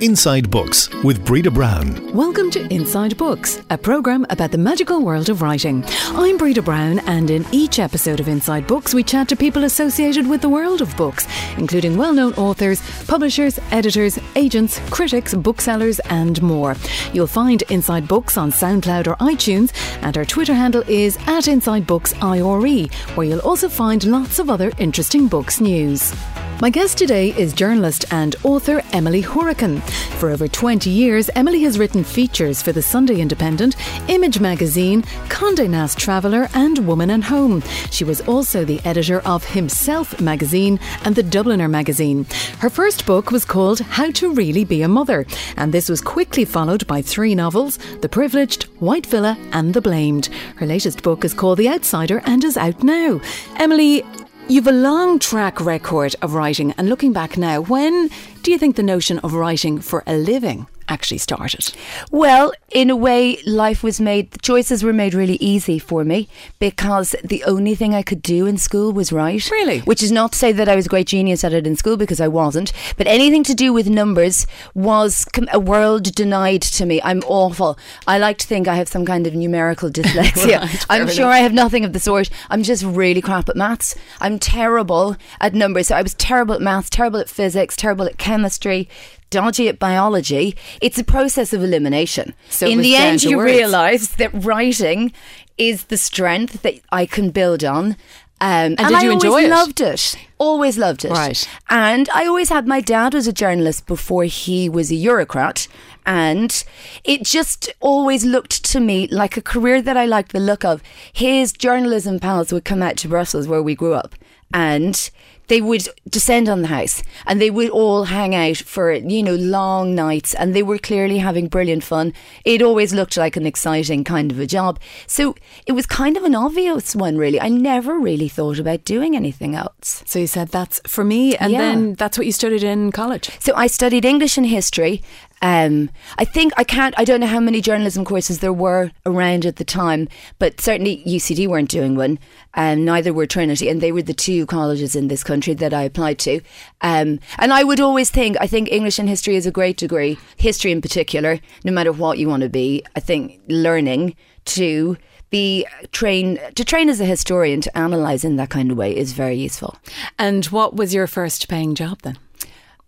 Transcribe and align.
Inside 0.00 0.50
Books 0.50 0.88
with 1.04 1.22
Breda 1.26 1.50
Brown. 1.50 2.14
Welcome 2.14 2.50
to 2.52 2.66
Inside 2.72 3.18
Books, 3.18 3.60
a 3.68 3.76
programme 3.76 4.24
about 4.30 4.50
the 4.50 4.56
magical 4.56 5.02
world 5.02 5.28
of 5.28 5.42
writing. 5.42 5.84
I'm 6.12 6.38
Breda 6.38 6.62
Brown, 6.62 7.00
and 7.00 7.30
in 7.30 7.44
each 7.52 7.78
episode 7.78 8.18
of 8.18 8.26
Inside 8.26 8.66
Books, 8.66 8.94
we 8.94 9.02
chat 9.02 9.28
to 9.28 9.36
people 9.36 9.64
associated 9.64 10.26
with 10.26 10.40
the 10.40 10.48
world 10.48 10.80
of 10.80 10.96
books, 10.96 11.26
including 11.58 11.98
well 11.98 12.14
known 12.14 12.32
authors, 12.34 12.80
publishers, 13.06 13.58
editors, 13.72 14.18
agents, 14.36 14.80
critics, 14.88 15.34
booksellers, 15.34 15.98
and 16.08 16.40
more. 16.40 16.76
You'll 17.12 17.26
find 17.26 17.60
Inside 17.68 18.08
Books 18.08 18.38
on 18.38 18.50
SoundCloud 18.50 19.06
or 19.06 19.16
iTunes, 19.16 19.70
and 20.00 20.16
our 20.16 20.24
Twitter 20.24 20.54
handle 20.54 20.82
is 20.88 21.18
at 21.26 21.46
Inside 21.46 21.86
Books 21.86 22.14
IRE, 22.22 22.88
where 23.16 23.26
you'll 23.26 23.40
also 23.40 23.68
find 23.68 24.02
lots 24.04 24.38
of 24.38 24.48
other 24.48 24.72
interesting 24.78 25.28
books 25.28 25.60
news. 25.60 26.14
My 26.60 26.68
guest 26.68 26.98
today 26.98 27.30
is 27.38 27.54
journalist 27.54 28.04
and 28.12 28.36
author 28.44 28.82
Emily 28.92 29.22
Hourican. 29.22 29.80
For 30.18 30.28
over 30.28 30.46
20 30.46 30.90
years, 30.90 31.30
Emily 31.34 31.62
has 31.62 31.78
written 31.78 32.04
features 32.04 32.60
for 32.60 32.70
the 32.70 32.82
Sunday 32.82 33.18
Independent, 33.18 33.76
Image 34.10 34.40
Magazine, 34.40 35.00
Condé 35.30 35.70
Nast 35.70 35.98
Traveller, 35.98 36.50
and 36.52 36.86
Woman 36.86 37.08
and 37.08 37.24
Home. 37.24 37.62
She 37.90 38.04
was 38.04 38.20
also 38.28 38.66
the 38.66 38.78
editor 38.84 39.20
of 39.20 39.42
Himself 39.42 40.20
magazine 40.20 40.78
and 41.06 41.16
the 41.16 41.22
Dubliner 41.22 41.70
magazine. 41.70 42.26
Her 42.58 42.68
first 42.68 43.06
book 43.06 43.30
was 43.30 43.46
called 43.46 43.80
How 43.80 44.10
to 44.10 44.30
Really 44.34 44.64
Be 44.64 44.82
a 44.82 44.88
Mother, 44.88 45.24
and 45.56 45.72
this 45.72 45.88
was 45.88 46.02
quickly 46.02 46.44
followed 46.44 46.86
by 46.86 47.00
three 47.00 47.34
novels 47.34 47.78
The 48.02 48.08
Privileged, 48.10 48.64
White 48.80 49.06
Villa, 49.06 49.38
and 49.52 49.72
The 49.72 49.80
Blamed. 49.80 50.26
Her 50.56 50.66
latest 50.66 51.02
book 51.02 51.24
is 51.24 51.32
called 51.32 51.56
The 51.56 51.70
Outsider 51.70 52.20
and 52.26 52.44
is 52.44 52.58
out 52.58 52.82
now. 52.82 53.18
Emily, 53.56 54.04
You've 54.50 54.66
a 54.66 54.72
long 54.72 55.20
track 55.20 55.60
record 55.60 56.16
of 56.22 56.34
writing, 56.34 56.74
and 56.76 56.88
looking 56.88 57.12
back 57.12 57.38
now, 57.38 57.60
when 57.60 58.10
do 58.42 58.50
you 58.50 58.58
think 58.58 58.74
the 58.74 58.82
notion 58.82 59.20
of 59.20 59.34
writing 59.34 59.78
for 59.78 60.02
a 60.08 60.16
living 60.16 60.66
actually 60.90 61.18
started? 61.18 61.72
Well, 62.10 62.52
in 62.70 62.90
a 62.90 62.96
way, 62.96 63.38
life 63.46 63.82
was 63.82 64.00
made, 64.00 64.32
the 64.32 64.38
choices 64.40 64.84
were 64.84 64.92
made 64.92 65.14
really 65.14 65.36
easy 65.36 65.78
for 65.78 66.04
me 66.04 66.28
because 66.58 67.14
the 67.24 67.42
only 67.44 67.74
thing 67.74 67.94
I 67.94 68.02
could 68.02 68.22
do 68.22 68.46
in 68.46 68.58
school 68.58 68.92
was 68.92 69.12
write. 69.12 69.50
Really? 69.50 69.80
Which 69.80 70.02
is 70.02 70.12
not 70.12 70.32
to 70.32 70.38
say 70.38 70.52
that 70.52 70.68
I 70.68 70.76
was 70.76 70.86
a 70.86 70.88
great 70.88 71.06
genius 71.06 71.44
at 71.44 71.52
it 71.52 71.66
in 71.66 71.76
school 71.76 71.96
because 71.96 72.20
I 72.20 72.28
wasn't, 72.28 72.72
but 72.96 73.06
anything 73.06 73.44
to 73.44 73.54
do 73.54 73.72
with 73.72 73.88
numbers 73.88 74.46
was 74.74 75.26
a 75.52 75.60
world 75.60 76.14
denied 76.14 76.62
to 76.62 76.84
me. 76.84 77.00
I'm 77.02 77.22
awful. 77.26 77.78
I 78.06 78.18
like 78.18 78.38
to 78.38 78.46
think 78.46 78.68
I 78.68 78.74
have 78.74 78.88
some 78.88 79.06
kind 79.06 79.26
of 79.26 79.34
numerical 79.34 79.90
dyslexia. 79.90 80.60
right, 80.60 80.86
I'm 80.90 81.02
enough. 81.02 81.14
sure 81.14 81.26
I 81.26 81.38
have 81.38 81.52
nothing 81.52 81.84
of 81.84 81.92
the 81.92 82.00
sort. 82.00 82.30
I'm 82.50 82.62
just 82.62 82.84
really 82.84 83.20
crap 83.22 83.48
at 83.48 83.56
maths. 83.56 83.94
I'm 84.20 84.38
terrible 84.38 85.16
at 85.40 85.54
numbers. 85.54 85.88
So 85.88 85.96
I 85.96 86.02
was 86.02 86.14
terrible 86.14 86.54
at 86.54 86.60
maths, 86.60 86.90
terrible 86.90 87.20
at 87.20 87.28
physics, 87.28 87.76
terrible 87.76 88.06
at 88.06 88.18
chemistry, 88.18 88.88
dodgy 89.30 89.68
at 89.68 89.78
biology. 89.78 90.56
It's 90.80 90.98
a 90.98 91.04
process 91.04 91.52
of 91.52 91.62
elimination. 91.62 92.34
So 92.48 92.66
in 92.66 92.78
the 92.78 92.96
end, 92.96 93.22
you 93.22 93.38
words. 93.38 93.52
realise 93.52 94.08
that 94.16 94.30
writing 94.32 95.12
is 95.56 95.84
the 95.84 95.96
strength 95.96 96.62
that 96.62 96.80
I 96.90 97.06
can 97.06 97.30
build 97.30 97.64
on. 97.64 97.96
Um, 98.42 98.74
and 98.78 98.78
did 98.78 98.92
I 98.92 99.02
you 99.02 99.10
enjoy 99.10 99.28
always 99.28 99.46
it? 99.46 99.50
loved 99.50 99.80
it. 99.82 100.16
Always 100.38 100.78
loved 100.78 101.04
it. 101.04 101.10
Right. 101.10 101.48
And 101.68 102.08
I 102.14 102.26
always 102.26 102.48
had 102.48 102.66
my 102.66 102.80
dad 102.80 103.12
was 103.12 103.26
a 103.26 103.34
journalist 103.34 103.86
before 103.86 104.24
he 104.24 104.68
was 104.68 104.90
a 104.90 104.94
bureaucrat. 104.96 105.68
And 106.06 106.64
it 107.04 107.24
just 107.24 107.70
always 107.80 108.24
looked 108.24 108.64
to 108.64 108.80
me 108.80 109.06
like 109.08 109.36
a 109.36 109.42
career 109.42 109.82
that 109.82 109.98
I 109.98 110.06
liked 110.06 110.32
the 110.32 110.40
look 110.40 110.64
of. 110.64 110.82
His 111.12 111.52
journalism 111.52 112.18
pals 112.18 112.50
would 112.50 112.64
come 112.64 112.82
out 112.82 112.96
to 112.98 113.08
Brussels 113.08 113.46
where 113.46 113.62
we 113.62 113.74
grew 113.74 113.92
up 113.92 114.14
and 114.52 115.10
they 115.50 115.60
would 115.60 115.86
descend 116.08 116.48
on 116.48 116.62
the 116.62 116.68
house 116.68 117.02
and 117.26 117.40
they 117.40 117.50
would 117.50 117.68
all 117.70 118.04
hang 118.04 118.34
out 118.34 118.56
for, 118.56 118.92
you 118.92 119.22
know, 119.22 119.34
long 119.34 119.94
nights 119.94 120.32
and 120.34 120.54
they 120.54 120.62
were 120.62 120.78
clearly 120.78 121.18
having 121.18 121.48
brilliant 121.48 121.82
fun. 121.82 122.14
It 122.44 122.62
always 122.62 122.94
looked 122.94 123.16
like 123.16 123.36
an 123.36 123.44
exciting 123.46 124.04
kind 124.04 124.30
of 124.30 124.38
a 124.38 124.46
job. 124.46 124.78
So 125.06 125.34
it 125.66 125.72
was 125.72 125.86
kind 125.86 126.16
of 126.16 126.22
an 126.24 126.36
obvious 126.36 126.94
one, 126.94 127.18
really. 127.18 127.40
I 127.40 127.48
never 127.48 127.98
really 127.98 128.28
thought 128.28 128.58
about 128.60 128.84
doing 128.84 129.16
anything 129.16 129.56
else. 129.56 130.04
So 130.06 130.20
you 130.20 130.28
said 130.28 130.48
that's 130.48 130.80
for 130.86 131.02
me, 131.04 131.36
and 131.36 131.52
Yeah. 131.52 131.58
then 131.58 131.94
that's 131.94 132.16
what 132.16 132.26
you 132.26 132.32
studied 132.32 132.62
in 132.62 132.92
college. 132.92 133.28
So 133.40 133.52
I 133.56 133.66
studied 133.66 134.04
English 134.04 134.38
and 134.38 134.46
history. 134.46 135.02
Um, 135.42 135.90
I 136.18 136.24
think 136.24 136.52
I 136.56 136.64
can't. 136.64 136.94
I 136.98 137.04
don't 137.04 137.20
know 137.20 137.26
how 137.26 137.40
many 137.40 137.60
journalism 137.60 138.04
courses 138.04 138.40
there 138.40 138.52
were 138.52 138.90
around 139.06 139.46
at 139.46 139.56
the 139.56 139.64
time, 139.64 140.08
but 140.38 140.60
certainly 140.60 141.02
UCD 141.06 141.48
weren't 141.48 141.70
doing 141.70 141.96
one, 141.96 142.18
and 142.54 142.84
neither 142.84 143.12
were 143.12 143.26
Trinity, 143.26 143.68
and 143.68 143.80
they 143.80 143.92
were 143.92 144.02
the 144.02 144.12
two 144.12 144.44
colleges 144.46 144.94
in 144.94 145.08
this 145.08 145.24
country 145.24 145.54
that 145.54 145.72
I 145.72 145.82
applied 145.82 146.18
to. 146.20 146.40
Um, 146.82 147.20
and 147.38 147.52
I 147.52 147.64
would 147.64 147.80
always 147.80 148.10
think, 148.10 148.36
I 148.40 148.46
think 148.46 148.70
English 148.70 148.98
and 148.98 149.08
history 149.08 149.36
is 149.36 149.46
a 149.46 149.50
great 149.50 149.76
degree, 149.78 150.18
history 150.36 150.72
in 150.72 150.82
particular. 150.82 151.40
No 151.64 151.72
matter 151.72 151.92
what 151.92 152.18
you 152.18 152.28
want 152.28 152.42
to 152.42 152.50
be, 152.50 152.84
I 152.94 153.00
think 153.00 153.40
learning 153.48 154.16
to 154.46 154.96
be 155.30 155.64
train 155.92 156.38
to 156.56 156.64
train 156.64 156.88
as 156.88 157.00
a 157.00 157.04
historian 157.04 157.60
to 157.60 157.78
analyze 157.78 158.24
in 158.24 158.36
that 158.36 158.50
kind 158.50 158.70
of 158.70 158.76
way 158.76 158.94
is 158.94 159.12
very 159.12 159.36
useful. 159.36 159.76
And 160.18 160.44
what 160.46 160.74
was 160.74 160.92
your 160.92 161.06
first 161.06 161.48
paying 161.48 161.74
job 161.74 162.02
then? 162.02 162.18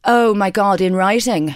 Oh 0.04 0.34
my 0.34 0.50
God, 0.50 0.80
in 0.80 0.94
writing. 0.96 1.54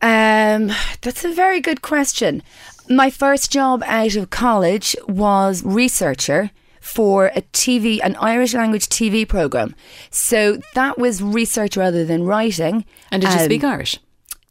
Um, 0.00 0.70
that's 1.02 1.24
a 1.24 1.32
very 1.32 1.60
good 1.60 1.82
question. 1.82 2.42
My 2.88 3.10
first 3.10 3.50
job 3.52 3.82
out 3.86 4.16
of 4.16 4.30
college 4.30 4.96
was 5.08 5.62
researcher 5.64 6.50
for 6.80 7.26
a 7.34 7.42
TV, 7.52 7.98
an 8.02 8.16
Irish 8.16 8.54
language 8.54 8.86
TV 8.88 9.28
program. 9.28 9.74
So 10.10 10.58
that 10.74 10.98
was 10.98 11.22
research 11.22 11.76
rather 11.76 12.04
than 12.04 12.24
writing. 12.24 12.84
And 13.10 13.20
did 13.22 13.32
you 13.32 13.38
Um, 13.40 13.44
speak 13.44 13.64
Irish? 13.64 13.98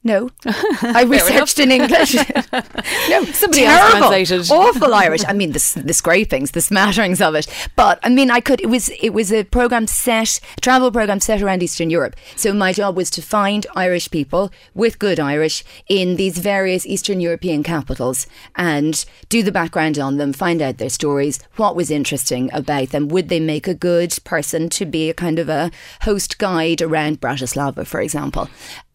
No, 0.03 0.29
I 0.45 1.03
researched 1.07 1.59
in 1.59 1.71
English. 1.71 2.13
no, 3.09 3.23
Somebody 3.25 3.65
else 3.65 3.91
terrible, 3.91 4.09
translated. 4.09 4.51
awful 4.51 4.93
Irish. 4.93 5.23
I 5.27 5.33
mean, 5.33 5.51
the, 5.51 5.81
the 5.83 5.93
scrapings, 5.93 6.51
the 6.51 6.61
smatterings 6.61 7.19
of 7.19 7.35
it. 7.35 7.47
But 7.75 7.99
I 8.03 8.09
mean, 8.09 8.31
I 8.31 8.39
could. 8.39 8.61
It 8.61 8.67
was 8.69 8.89
it 9.01 9.09
was 9.09 9.33
a 9.33 9.43
program 9.43 9.85
set, 9.85 10.39
a 10.57 10.61
travel 10.61 10.91
program 10.91 11.19
set 11.19 11.41
around 11.41 11.61
Eastern 11.61 11.89
Europe. 11.89 12.15
So 12.37 12.53
my 12.53 12.71
job 12.71 12.95
was 12.95 13.09
to 13.11 13.21
find 13.21 13.65
Irish 13.75 14.09
people 14.09 14.51
with 14.73 14.97
good 14.99 15.19
Irish 15.19 15.63
in 15.89 16.15
these 16.15 16.37
various 16.37 16.85
Eastern 16.85 17.19
European 17.19 17.61
capitals 17.63 18.27
and 18.55 19.03
do 19.27 19.43
the 19.43 19.51
background 19.51 19.99
on 19.99 20.17
them, 20.17 20.31
find 20.31 20.61
out 20.61 20.77
their 20.77 20.89
stories, 20.89 21.39
what 21.57 21.75
was 21.75 21.91
interesting 21.91 22.49
about 22.53 22.89
them. 22.89 23.07
Would 23.09 23.27
they 23.29 23.39
make 23.41 23.67
a 23.67 23.73
good 23.73 24.17
person 24.23 24.69
to 24.69 24.85
be 24.85 25.09
a 25.09 25.13
kind 25.13 25.37
of 25.39 25.49
a 25.49 25.71
host 26.03 26.37
guide 26.37 26.81
around 26.81 27.19
Bratislava, 27.19 27.85
for 27.85 27.99
example? 27.99 28.47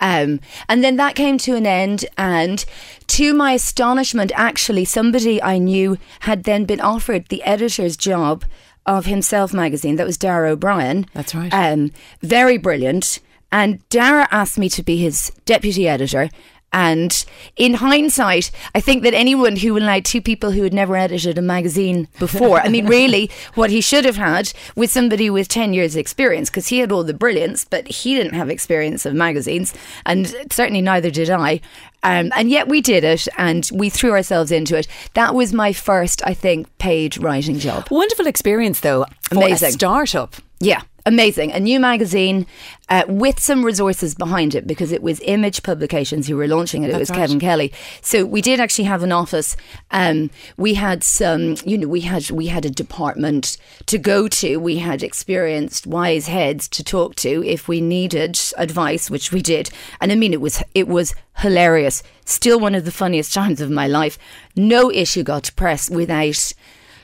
Um, 0.02 0.40
and 0.68 0.82
then 0.84 0.96
that 0.96 1.14
came 1.14 1.38
to 1.38 1.54
an 1.54 1.66
end, 1.66 2.04
and 2.18 2.62
to 3.06 3.32
my 3.32 3.52
astonishment, 3.52 4.32
actually, 4.34 4.84
somebody 4.84 5.40
I 5.42 5.58
knew 5.58 5.96
had 6.20 6.44
then 6.44 6.64
been 6.64 6.80
offered 6.80 7.28
the 7.28 7.42
editor's 7.44 7.96
job 7.96 8.44
of 8.84 9.06
Himself 9.06 9.54
magazine. 9.54 9.96
That 9.96 10.06
was 10.06 10.18
Dara 10.18 10.50
O'Brien. 10.50 11.06
That's 11.14 11.34
right. 11.34 11.54
Um, 11.54 11.92
very 12.20 12.58
brilliant. 12.58 13.20
And 13.52 13.86
Dara 13.90 14.26
asked 14.30 14.58
me 14.58 14.68
to 14.70 14.82
be 14.82 14.96
his 14.96 15.30
deputy 15.44 15.86
editor. 15.86 16.30
And 16.72 17.24
in 17.56 17.74
hindsight, 17.74 18.50
I 18.74 18.80
think 18.80 19.02
that 19.02 19.14
anyone 19.14 19.56
who 19.56 19.76
allowed 19.76 20.04
two 20.04 20.22
people 20.22 20.52
who 20.52 20.62
had 20.62 20.72
never 20.72 20.96
edited 20.96 21.36
a 21.38 21.42
magazine 21.42 22.08
before, 22.18 22.60
I 22.60 22.68
mean, 22.68 22.86
really, 22.98 23.30
what 23.54 23.70
he 23.70 23.80
should 23.80 24.04
have 24.04 24.16
had 24.16 24.52
was 24.74 24.90
somebody 24.90 25.28
with 25.28 25.48
10 25.48 25.74
years' 25.74 25.96
experience 25.96 26.48
because 26.48 26.68
he 26.68 26.78
had 26.78 26.90
all 26.90 27.04
the 27.04 27.14
brilliance, 27.14 27.64
but 27.64 27.86
he 27.88 28.14
didn't 28.14 28.34
have 28.34 28.48
experience 28.48 29.04
of 29.04 29.14
magazines. 29.14 29.74
And 30.06 30.28
certainly 30.50 30.80
neither 30.80 31.10
did 31.10 31.30
I. 31.30 31.60
Um, 32.02 32.32
and 32.34 32.50
yet 32.50 32.68
we 32.68 32.80
did 32.80 33.04
it 33.04 33.28
and 33.38 33.68
we 33.72 33.88
threw 33.88 34.10
ourselves 34.12 34.50
into 34.50 34.76
it. 34.76 34.88
That 35.14 35.34
was 35.34 35.52
my 35.52 35.72
first, 35.72 36.20
I 36.26 36.34
think, 36.34 36.66
paid 36.78 37.16
writing 37.18 37.58
job. 37.58 37.86
Wonderful 37.90 38.26
experience 38.26 38.80
though. 38.80 39.06
For 39.22 39.36
Amazing. 39.36 39.68
A 39.68 39.72
startup. 39.72 40.34
Yeah, 40.58 40.82
amazing. 41.06 41.52
A 41.52 41.60
new 41.60 41.80
magazine 41.80 42.46
uh, 42.88 43.04
with 43.08 43.40
some 43.40 43.64
resources 43.64 44.14
behind 44.14 44.54
it 44.54 44.66
because 44.66 44.92
it 44.92 45.02
was 45.02 45.20
Image 45.20 45.62
Publications 45.62 46.28
who 46.28 46.36
were 46.36 46.46
launching 46.46 46.82
it. 46.82 46.88
It 46.88 46.92
That's 46.92 47.00
was 47.00 47.10
right. 47.10 47.18
Kevin 47.18 47.40
Kelly. 47.40 47.72
So 48.00 48.24
we 48.24 48.40
did 48.40 48.60
actually 48.60 48.84
have 48.84 49.02
an 49.02 49.12
office. 49.12 49.56
Um, 49.90 50.30
we 50.56 50.74
had 50.74 51.02
some, 51.02 51.56
you 51.64 51.78
know, 51.78 51.88
we 51.88 52.02
had 52.02 52.30
we 52.30 52.46
had 52.46 52.64
a 52.64 52.70
department 52.70 53.56
to 53.86 53.98
go 53.98 54.28
to. 54.28 54.58
We 54.58 54.78
had 54.78 55.02
experienced 55.02 55.86
wise 55.86 56.28
heads 56.28 56.68
to 56.68 56.84
talk 56.84 57.14
to 57.16 57.44
if 57.44 57.68
we 57.68 57.80
needed 57.80 58.38
advice, 58.56 59.10
which 59.10 59.32
we 59.32 59.42
did. 59.42 59.70
And 60.00 60.12
I 60.12 60.14
mean, 60.14 60.32
it 60.32 60.40
was 60.40 60.62
it 60.74 60.88
was 60.88 61.14
hilarious. 61.38 62.02
Still 62.24 62.60
one 62.60 62.74
of 62.74 62.84
the 62.84 62.92
funniest 62.92 63.32
times 63.40 63.60
of 63.60 63.70
my 63.70 63.86
life. 63.86 64.18
No 64.54 64.90
issue 64.90 65.22
got 65.22 65.44
to 65.44 65.52
press 65.54 65.88
without 65.88 66.52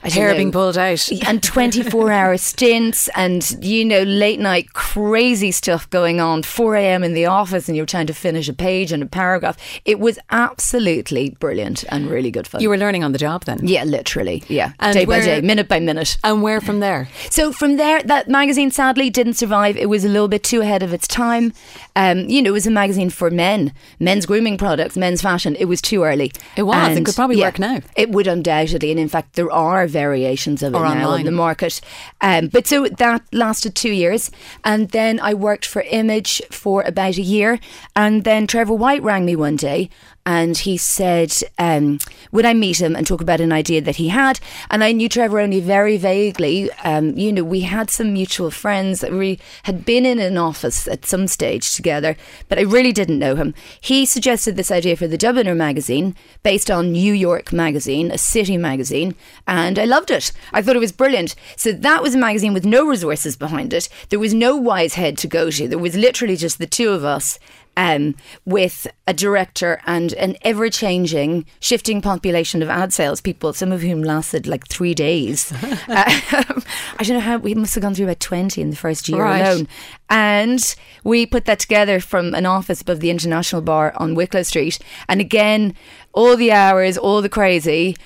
Hair 0.03 0.31
know, 0.31 0.37
being 0.37 0.53
pulled 0.53 0.79
out. 0.79 1.09
and 1.27 1.43
24 1.43 2.11
hour 2.13 2.37
stints 2.51 3.09
and 3.17 3.57
you 3.65 3.85
know 3.85 4.03
late 4.03 4.39
night 4.41 4.73
crazy 4.73 5.51
stuff 5.51 5.89
going 5.91 6.21
on 6.21 6.43
4 6.43 6.77
a.m 6.77 7.03
in 7.05 7.15
the 7.15 7.27
office 7.27 7.69
and 7.69 7.77
you're 7.77 7.87
trying 7.87 8.07
to 8.07 8.15
finish 8.15 8.49
a 8.49 8.53
page 8.53 8.93
and 8.93 9.03
a 9.03 9.07
paragraph 9.07 9.57
it 9.85 9.99
was 9.99 10.19
absolutely 10.31 11.31
brilliant 11.41 11.85
and 11.91 12.09
really 12.11 12.31
good 12.31 12.47
fun 12.47 12.61
You 12.61 12.69
were 12.69 12.77
learning 12.79 13.05
on 13.05 13.13
the 13.13 13.19
job 13.19 13.45
then. 13.45 13.61
yeah 13.67 13.85
literally 13.85 14.43
yeah 14.49 14.73
And 14.81 14.95
day 14.95 15.05
by 15.05 15.21
day 15.21 15.41
minute 15.41 15.69
by 15.69 15.81
minute 15.81 16.17
And 16.25 16.43
where 16.43 16.61
from 16.61 16.81
there? 16.81 17.09
so 17.31 17.53
from 17.53 17.77
there, 17.77 18.03
that 18.05 18.29
magazine 18.29 18.71
sadly 18.71 19.11
didn't 19.11 19.35
survive. 19.35 19.77
It 19.77 19.89
was 19.89 20.05
a 20.05 20.09
little 20.09 20.29
bit 20.29 20.43
too 20.45 20.61
ahead 20.61 20.83
of 20.83 20.93
its 20.93 21.07
time. 21.09 21.53
Um, 21.97 22.29
you 22.29 22.41
know, 22.43 22.51
it 22.51 22.53
was 22.53 22.67
a 22.67 22.71
magazine 22.71 23.11
for 23.11 23.31
men, 23.31 23.73
men's 23.99 24.27
grooming 24.27 24.57
products, 24.59 24.97
men's 24.97 25.23
fashion. 25.23 25.57
It 25.57 25.65
was 25.67 25.81
too 25.81 26.03
early. 26.05 26.33
It 26.57 26.63
was. 26.65 26.97
It 26.97 27.05
could 27.05 27.15
probably 27.15 27.41
work 27.41 27.59
now. 27.59 27.81
It 27.97 28.11
would 28.11 28.27
undoubtedly, 28.27 28.91
and 28.91 29.01
in 29.01 29.09
fact, 29.09 29.35
there 29.35 29.51
are 29.51 29.87
variations 29.89 30.63
of 30.63 30.75
it 30.75 30.77
Or 30.77 30.85
now 30.85 31.07
online. 31.07 31.21
in 31.21 31.27
the 31.27 31.33
market. 31.33 31.81
Um, 32.21 32.49
but 32.49 32.67
so 32.67 32.87
that 32.89 33.23
lasted 33.33 33.75
two 33.75 33.93
years, 33.93 34.31
and 34.65 34.91
then 34.91 35.19
I 35.21 35.35
worked 35.35 35.67
for 35.67 35.83
Image 35.83 36.41
for 36.51 36.83
about 36.83 37.17
a 37.17 37.23
year, 37.23 37.59
and 37.97 38.25
then 38.25 38.47
Trevor 38.47 38.75
White 38.75 39.03
rang 39.03 39.25
me 39.25 39.37
one 39.37 39.57
day. 39.57 39.91
And 40.29 40.59
he 40.59 40.77
said, 40.77 41.33
um, 41.59 42.01
would 42.33 42.45
I 42.45 42.53
meet 42.53 42.83
him 42.83 42.95
and 42.95 43.07
talk 43.07 43.23
about 43.23 43.41
an 43.41 43.51
idea 43.51 43.81
that 43.81 43.97
he 43.97 44.09
had? 44.09 44.41
And 44.71 44.85
I 44.85 44.93
knew 44.93 45.09
Trevor 45.09 45.41
only 45.41 45.61
very 45.61 45.97
vaguely. 45.97 46.71
Um, 46.85 47.17
you 47.17 47.33
know, 47.33 47.43
we 47.43 47.63
had 47.63 47.89
some 47.89 48.13
mutual 48.13 48.51
friends 48.51 49.01
that 49.01 49.11
we 49.11 49.39
had 49.63 49.87
been 49.87 50.05
in 50.05 50.19
an 50.19 50.37
office 50.37 50.87
at 50.87 51.07
some 51.07 51.29
stage 51.29 51.75
together, 51.75 52.15
but 52.51 52.59
I 52.59 52.63
really 52.63 52.93
didn't 52.93 53.19
know 53.19 53.37
him. 53.37 53.55
He 53.81 54.05
suggested 54.05 54.57
this 54.57 54.71
idea 54.71 54.97
for 54.97 55.09
the 55.09 55.17
Dubliner 55.17 55.57
magazine 55.57 56.15
based 56.43 56.71
on 56.71 56.93
New 56.93 57.15
York 57.15 57.51
Magazine, 57.51 58.11
a 58.11 58.19
city 58.19 58.59
magazine, 58.59 59.15
and 59.47 59.79
I 59.79 59.87
loved 59.87 60.11
it. 60.11 60.31
I 60.53 60.61
thought 60.61 60.77
it 60.77 60.81
was 60.81 60.93
brilliant. 60.93 61.37
So 61.57 61.73
that 61.73 62.03
was 62.03 62.15
a 62.15 62.19
magazine 62.19 62.53
with 62.53 62.67
no 62.67 62.87
resources 62.87 63.35
behind 63.35 63.73
it. 63.73 63.89
There 64.11 64.19
was 64.19 64.35
no 64.35 64.59
wise 64.59 64.93
head 64.93 65.17
to 65.19 65.27
go 65.27 65.51
to. 65.51 65.67
There 65.67 65.79
was 65.79 65.97
literally 65.97 66.37
just 66.37 66.59
the 66.59 66.67
two 66.67 66.91
of 66.91 67.03
us 67.03 67.39
um, 67.79 68.17
with 68.45 68.89
a 69.07 69.15
director 69.15 69.81
and 69.87 70.13
an 70.15 70.37
ever 70.43 70.69
changing, 70.69 71.47
shifting 71.61 72.03
population 72.03 72.61
of 72.61 72.69
ad 72.69 72.93
sales 72.93 73.21
people, 73.21 73.53
some 73.53 73.71
of 73.71 73.83
whom 73.83 74.03
lasted 74.03 74.47
like 74.49 74.67
three 74.67 74.95
days. 74.95 75.53
uh, 75.53 75.79
I 75.89 76.63
don't 76.99 77.11
know 77.17 77.21
how, 77.21 77.39
we 77.39 77.55
must 77.55 77.77
have 77.77 77.83
gone 77.83 77.95
through 77.95 78.07
about 78.07 78.19
20 78.21 78.61
in 78.61 78.71
the 78.71 78.77
first 78.77 79.09
year 79.09 79.23
Right. 79.23 79.41
alone. 79.41 79.69
And 80.11 80.75
we 81.05 81.25
put 81.25 81.45
that 81.45 81.61
together 81.61 82.01
from 82.01 82.35
an 82.35 82.47
office 82.47 82.83
above 82.83 82.99
the 82.99 83.11
International 83.11 83.63
Bar 83.63 83.93
on 83.97 84.17
Wicklow 84.17 84.43
Street. 84.43 84.81
And 85.09 85.21
again, 85.21 85.75
all 86.13 86.37
the 86.37 86.51
hours, 86.51 86.99
all 86.99 87.23
the 87.23 87.29
crazy. 87.29 87.97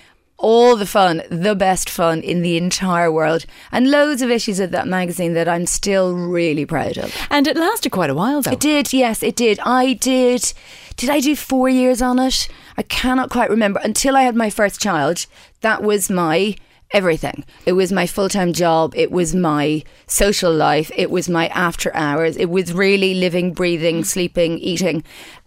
All 0.42 0.74
the 0.74 0.86
fun, 0.86 1.22
the 1.30 1.54
best 1.54 1.88
fun 1.88 2.20
in 2.20 2.42
the 2.42 2.56
entire 2.56 3.12
world, 3.12 3.46
and 3.70 3.90
loads 3.90 4.22
of 4.22 4.30
issues 4.30 4.58
of 4.58 4.72
that 4.72 4.88
magazine 4.88 5.34
that 5.34 5.48
I'm 5.48 5.66
still 5.66 6.14
really 6.14 6.66
proud 6.66 6.98
of. 6.98 7.14
And 7.30 7.46
it 7.46 7.56
lasted 7.56 7.90
quite 7.90 8.10
a 8.10 8.14
while 8.14 8.42
though. 8.42 8.50
It 8.50 8.58
did, 8.58 8.92
yes, 8.92 9.22
it 9.22 9.36
did. 9.36 9.60
I 9.60 9.92
did. 9.92 10.52
Did 10.96 11.10
I 11.10 11.20
do 11.20 11.36
four 11.36 11.68
years 11.68 12.02
on 12.02 12.18
it? 12.18 12.48
I 12.76 12.82
cannot 12.82 13.30
quite 13.30 13.50
remember. 13.50 13.80
Until 13.84 14.16
I 14.16 14.22
had 14.22 14.34
my 14.34 14.50
first 14.50 14.80
child, 14.80 15.26
that 15.60 15.82
was 15.82 16.10
my 16.10 16.56
everything. 16.92 17.44
It 17.66 17.72
was 17.72 17.92
my 17.92 18.06
full 18.06 18.28
time 18.28 18.52
job. 18.52 18.92
It 18.96 19.10
was 19.10 19.34
my 19.34 19.82
social 20.06 20.52
life. 20.52 20.90
It 20.96 21.10
was 21.10 21.28
my 21.28 21.48
after 21.48 21.94
hours. 21.94 22.36
It 22.36 22.50
was 22.50 22.72
really 22.72 23.14
living, 23.14 23.52
breathing, 23.52 24.04
sleeping, 24.04 24.58
eating. 24.58 25.02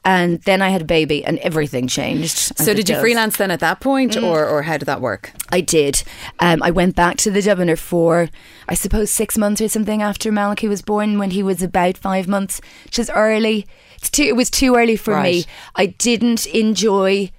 And 0.07 0.39
then 0.43 0.61
I 0.61 0.69
had 0.69 0.83
a 0.83 0.85
baby, 0.85 1.25
and 1.25 1.39
everything 1.39 1.87
changed. 1.87 2.37
So 2.59 2.75
did 2.75 2.87
you 2.87 2.93
does. 2.95 3.01
freelance 3.01 3.37
then 3.37 3.49
at 3.49 3.59
that 3.61 3.79
point, 3.79 4.11
Mm. 4.13 4.23
or, 4.23 4.45
or 4.47 4.61
how 4.61 4.77
did 4.77 4.85
that 4.85 5.01
work? 5.01 5.31
I 5.49 5.61
did. 5.61 6.03
Um, 6.39 6.61
I 6.61 6.69
went 6.69 6.95
back 6.95 7.17
to 7.17 7.31
the 7.31 7.39
Dubliner 7.39 7.77
for, 7.77 8.29
I 8.69 8.75
suppose, 8.75 9.09
six 9.09 9.35
months 9.35 9.61
or 9.61 9.67
something 9.67 10.03
after 10.03 10.31
Malachi 10.31 10.67
was 10.67 10.83
born, 10.83 11.17
when 11.17 11.31
he 11.31 11.41
was 11.41 11.63
about 11.63 11.97
five 11.97 12.27
months, 12.27 12.61
which 12.83 12.99
is 12.99 13.09
early. 13.15 13.65
It's 13.95 14.11
too, 14.11 14.23
it 14.23 14.35
was 14.35 14.51
too 14.51 14.75
early 14.75 14.95
for 14.95 15.19
me. 15.23 15.45
I 15.75 15.87
didn't 15.87 16.45
enjoy. 16.47 17.31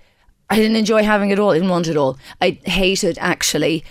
I 0.48 0.56
didn't 0.56 0.76
enjoy 0.76 1.02
having 1.02 1.31
it 1.31 1.38
all. 1.38 1.50
I 1.50 1.54
didn't 1.54 1.70
want 1.70 1.88
it 1.88 1.96
all. 1.96 2.19
I 2.40 2.58
hated 2.64 3.19
actually 3.20 3.84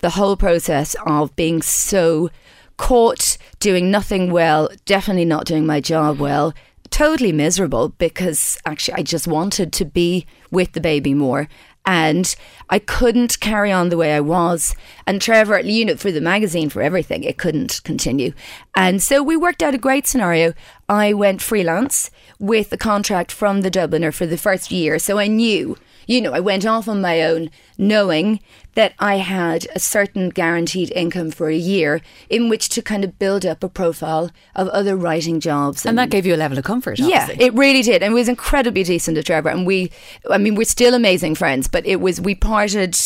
the 0.00 0.10
whole 0.10 0.36
process 0.36 0.94
of 1.06 1.34
being 1.36 1.62
so 1.62 2.30
caught 2.76 3.38
doing 3.60 3.90
nothing 3.90 4.30
well, 4.32 4.68
definitely 4.84 5.24
not 5.24 5.46
doing 5.46 5.64
my 5.64 5.80
job 5.80 6.18
well, 6.18 6.52
totally 6.90 7.32
miserable 7.32 7.90
because 7.90 8.58
actually 8.66 8.94
I 8.94 9.02
just 9.02 9.26
wanted 9.26 9.72
to 9.72 9.84
be 9.84 10.26
with 10.50 10.72
the 10.72 10.80
baby 10.80 11.14
more. 11.14 11.48
And 11.84 12.32
I 12.70 12.78
couldn't 12.78 13.40
carry 13.40 13.72
on 13.72 13.88
the 13.88 13.96
way 13.96 14.14
I 14.14 14.20
was. 14.20 14.76
And 15.04 15.20
Trevor, 15.20 15.60
you 15.60 15.84
know, 15.84 15.96
for 15.96 16.12
the 16.12 16.20
magazine, 16.20 16.68
for 16.68 16.80
everything, 16.80 17.24
it 17.24 17.38
couldn't 17.38 17.80
continue. 17.82 18.34
And 18.76 19.02
so 19.02 19.20
we 19.20 19.36
worked 19.36 19.64
out 19.64 19.74
a 19.74 19.78
great 19.78 20.06
scenario. 20.06 20.52
I 20.88 21.12
went 21.12 21.42
freelance 21.42 22.10
with 22.38 22.72
a 22.72 22.76
contract 22.76 23.32
from 23.32 23.62
the 23.62 23.70
Dubliner 23.70 24.14
for 24.14 24.26
the 24.26 24.38
first 24.38 24.70
year. 24.70 25.00
So 25.00 25.18
I 25.18 25.26
knew, 25.26 25.76
you 26.06 26.20
know, 26.20 26.32
I 26.32 26.40
went 26.40 26.66
off 26.66 26.88
on 26.88 27.00
my 27.00 27.22
own 27.22 27.50
knowing 27.78 28.40
that 28.74 28.94
I 28.98 29.16
had 29.16 29.66
a 29.74 29.78
certain 29.78 30.30
guaranteed 30.30 30.90
income 30.92 31.30
for 31.30 31.48
a 31.48 31.56
year 31.56 32.00
in 32.30 32.48
which 32.48 32.68
to 32.70 32.82
kind 32.82 33.04
of 33.04 33.18
build 33.18 33.44
up 33.44 33.62
a 33.62 33.68
profile 33.68 34.30
of 34.54 34.68
other 34.68 34.96
writing 34.96 35.40
jobs. 35.40 35.84
And 35.84 35.98
that 35.98 36.10
gave 36.10 36.24
you 36.24 36.34
a 36.34 36.36
level 36.36 36.58
of 36.58 36.64
comfort. 36.64 36.98
yeah, 36.98 37.28
it 37.38 37.52
really 37.54 37.82
did. 37.82 38.02
And 38.02 38.12
it 38.12 38.14
was 38.14 38.28
incredibly 38.28 38.82
decent 38.82 39.18
of 39.18 39.24
Trevor. 39.24 39.50
And 39.50 39.66
we, 39.66 39.90
I 40.30 40.38
mean, 40.38 40.54
we're 40.54 40.64
still 40.64 40.94
amazing 40.94 41.34
friends, 41.34 41.68
but 41.68 41.84
it 41.86 42.00
was, 42.00 42.20
we 42.20 42.34
parted. 42.34 42.96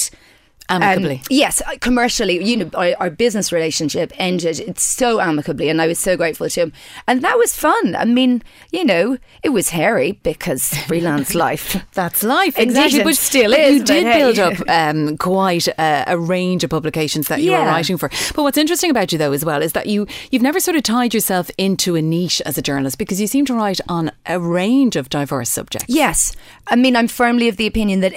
Um, 0.68 0.82
amicably. 0.82 1.22
yes, 1.30 1.62
uh, 1.62 1.76
commercially, 1.80 2.42
you 2.44 2.56
know, 2.56 2.70
our, 2.74 2.94
our 2.98 3.10
business 3.10 3.52
relationship 3.52 4.12
ended 4.16 4.60
it's 4.60 4.82
so 4.82 5.20
amicably, 5.20 5.68
and 5.68 5.80
I 5.80 5.86
was 5.86 5.98
so 5.98 6.16
grateful 6.16 6.48
to 6.48 6.60
him. 6.60 6.72
And 7.06 7.22
that 7.22 7.38
was 7.38 7.54
fun. 7.56 7.94
I 7.96 8.04
mean, 8.04 8.42
you 8.72 8.84
know, 8.84 9.18
it 9.42 9.50
was 9.50 9.70
hairy 9.70 10.12
because 10.22 10.68
freelance 10.86 11.34
life. 11.34 11.84
That's 11.92 12.22
life, 12.22 12.58
exactly. 12.58 13.02
But 13.02 13.16
still 13.16 13.50
but 13.50 13.60
is, 13.60 13.78
You 13.78 13.84
did 13.84 14.04
hey. 14.04 14.18
build 14.18 14.38
up 14.38 14.54
um, 14.68 15.16
quite 15.18 15.68
a, 15.68 16.04
a 16.06 16.18
range 16.18 16.64
of 16.64 16.70
publications 16.70 17.28
that 17.28 17.42
you 17.42 17.52
were 17.52 17.58
writing 17.58 17.96
for. 17.96 18.08
But 18.34 18.42
what's 18.42 18.58
interesting 18.58 18.90
about 18.90 19.12
you, 19.12 19.18
though, 19.18 19.32
as 19.32 19.44
well, 19.44 19.62
is 19.62 19.72
that 19.72 19.86
you 19.86 20.06
you've 20.30 20.42
never 20.42 20.60
sort 20.60 20.76
of 20.76 20.82
tied 20.82 21.14
yourself 21.14 21.50
into 21.58 21.96
a 21.96 22.02
niche 22.02 22.40
as 22.42 22.58
a 22.58 22.62
journalist 22.62 22.98
because 22.98 23.20
you 23.20 23.26
seem 23.26 23.44
to 23.46 23.54
write 23.54 23.80
on 23.88 24.10
a 24.26 24.38
range 24.40 24.96
of 24.96 25.08
diverse 25.08 25.50
subjects. 25.50 25.86
Yes. 25.88 26.34
I 26.66 26.76
mean, 26.76 26.96
I'm 26.96 27.08
firmly 27.08 27.48
of 27.48 27.56
the 27.56 27.66
opinion 27.66 28.00
that 28.00 28.14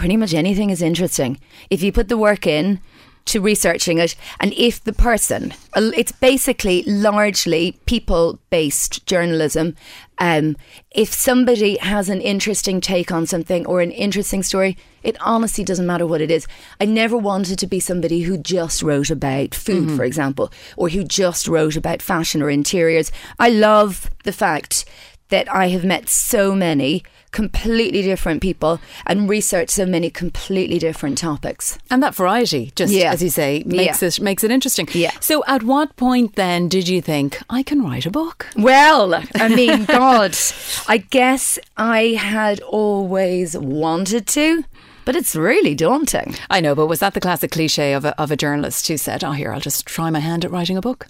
pretty 0.00 0.16
much 0.16 0.32
anything 0.32 0.70
is 0.70 0.80
interesting. 0.80 1.38
If 1.68 1.82
you 1.82 1.92
put 1.92 2.08
the 2.08 2.16
work 2.16 2.46
in 2.46 2.80
to 3.26 3.38
researching 3.38 3.98
it, 3.98 4.16
and 4.40 4.54
if 4.54 4.82
the 4.82 4.94
person, 4.94 5.52
it's 5.76 6.10
basically 6.10 6.82
largely 6.84 7.78
people 7.84 8.38
based 8.48 9.04
journalism. 9.04 9.76
Um, 10.16 10.56
if 10.90 11.12
somebody 11.12 11.76
has 11.76 12.08
an 12.08 12.22
interesting 12.22 12.80
take 12.80 13.12
on 13.12 13.26
something 13.26 13.66
or 13.66 13.82
an 13.82 13.90
interesting 13.90 14.42
story, 14.42 14.78
it 15.02 15.18
honestly 15.20 15.64
doesn't 15.64 15.86
matter 15.86 16.06
what 16.06 16.22
it 16.22 16.30
is. 16.30 16.46
I 16.80 16.86
never 16.86 17.18
wanted 17.18 17.58
to 17.58 17.66
be 17.66 17.78
somebody 17.78 18.22
who 18.22 18.38
just 18.38 18.82
wrote 18.82 19.10
about 19.10 19.54
food, 19.54 19.90
for 19.96 20.04
example, 20.04 20.50
or 20.78 20.88
who 20.88 21.04
just 21.04 21.46
wrote 21.46 21.76
about 21.76 22.00
fashion 22.00 22.40
or 22.40 22.48
interiors. 22.48 23.12
I 23.38 23.50
love 23.50 24.08
the 24.24 24.32
fact 24.32 24.86
that 25.28 25.52
I 25.52 25.68
have 25.68 25.84
met 25.84 26.08
so 26.08 26.54
many 26.54 27.02
completely 27.32 28.02
different 28.02 28.42
people 28.42 28.80
and 29.06 29.28
research 29.28 29.70
so 29.70 29.86
many 29.86 30.10
completely 30.10 30.78
different 30.78 31.16
topics. 31.18 31.78
And 31.90 32.02
that 32.02 32.14
variety, 32.14 32.72
just 32.74 32.92
Yeah. 32.92 33.12
as 33.12 33.22
you 33.22 33.30
say, 33.30 33.62
makes 33.66 34.02
Yeah. 34.02 34.08
it 34.08 34.20
makes 34.20 34.42
it 34.44 34.50
interesting. 34.50 34.88
Yeah. 34.92 35.12
So, 35.20 35.42
at 35.46 35.62
what 35.62 35.94
point 35.96 36.34
then 36.34 36.68
did 36.68 36.88
you 36.88 37.00
think 37.00 37.38
I 37.48 37.62
can 37.62 37.82
write 37.82 38.06
a 38.06 38.10
book? 38.10 38.46
Well, 38.56 39.14
I 39.36 39.48
mean, 39.48 39.84
God, 39.84 40.36
I 40.88 40.98
guess 40.98 41.58
I 41.76 42.18
had 42.18 42.60
always 42.60 43.56
wanted 43.56 44.26
to, 44.28 44.64
but 45.04 45.14
it's 45.16 45.34
really 45.36 45.74
daunting. 45.74 46.34
I 46.50 46.60
know, 46.60 46.74
but 46.74 46.86
was 46.88 47.00
that 47.00 47.14
the 47.14 47.20
classic 47.20 47.52
cliche 47.52 47.92
of 47.94 48.04
a, 48.04 48.20
of 48.20 48.30
a 48.30 48.36
journalist 48.36 48.86
who 48.88 48.96
said, 48.96 49.22
"Oh, 49.24 49.32
here, 49.32 49.52
I'll 49.52 49.60
just 49.60 49.86
try 49.86 50.10
my 50.10 50.20
hand 50.20 50.44
at 50.44 50.50
writing 50.50 50.76
a 50.76 50.80
book"? 50.80 51.06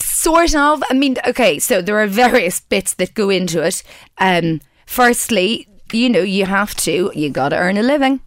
Sort 0.00 0.54
of. 0.54 0.82
I 0.90 0.94
mean, 0.94 1.16
okay, 1.26 1.58
so 1.58 1.82
there 1.82 1.98
are 1.98 2.06
various 2.06 2.60
bits 2.60 2.94
that 2.94 3.14
go 3.14 3.28
into 3.30 3.62
it. 3.62 3.82
Um, 4.18 4.60
firstly, 4.90 5.68
you 5.92 6.10
know, 6.10 6.20
you 6.20 6.46
have 6.46 6.74
to, 6.74 7.12
you 7.14 7.30
got 7.30 7.50
to 7.50 7.56
earn 7.56 7.78
a 7.78 7.82
living. 7.82 8.20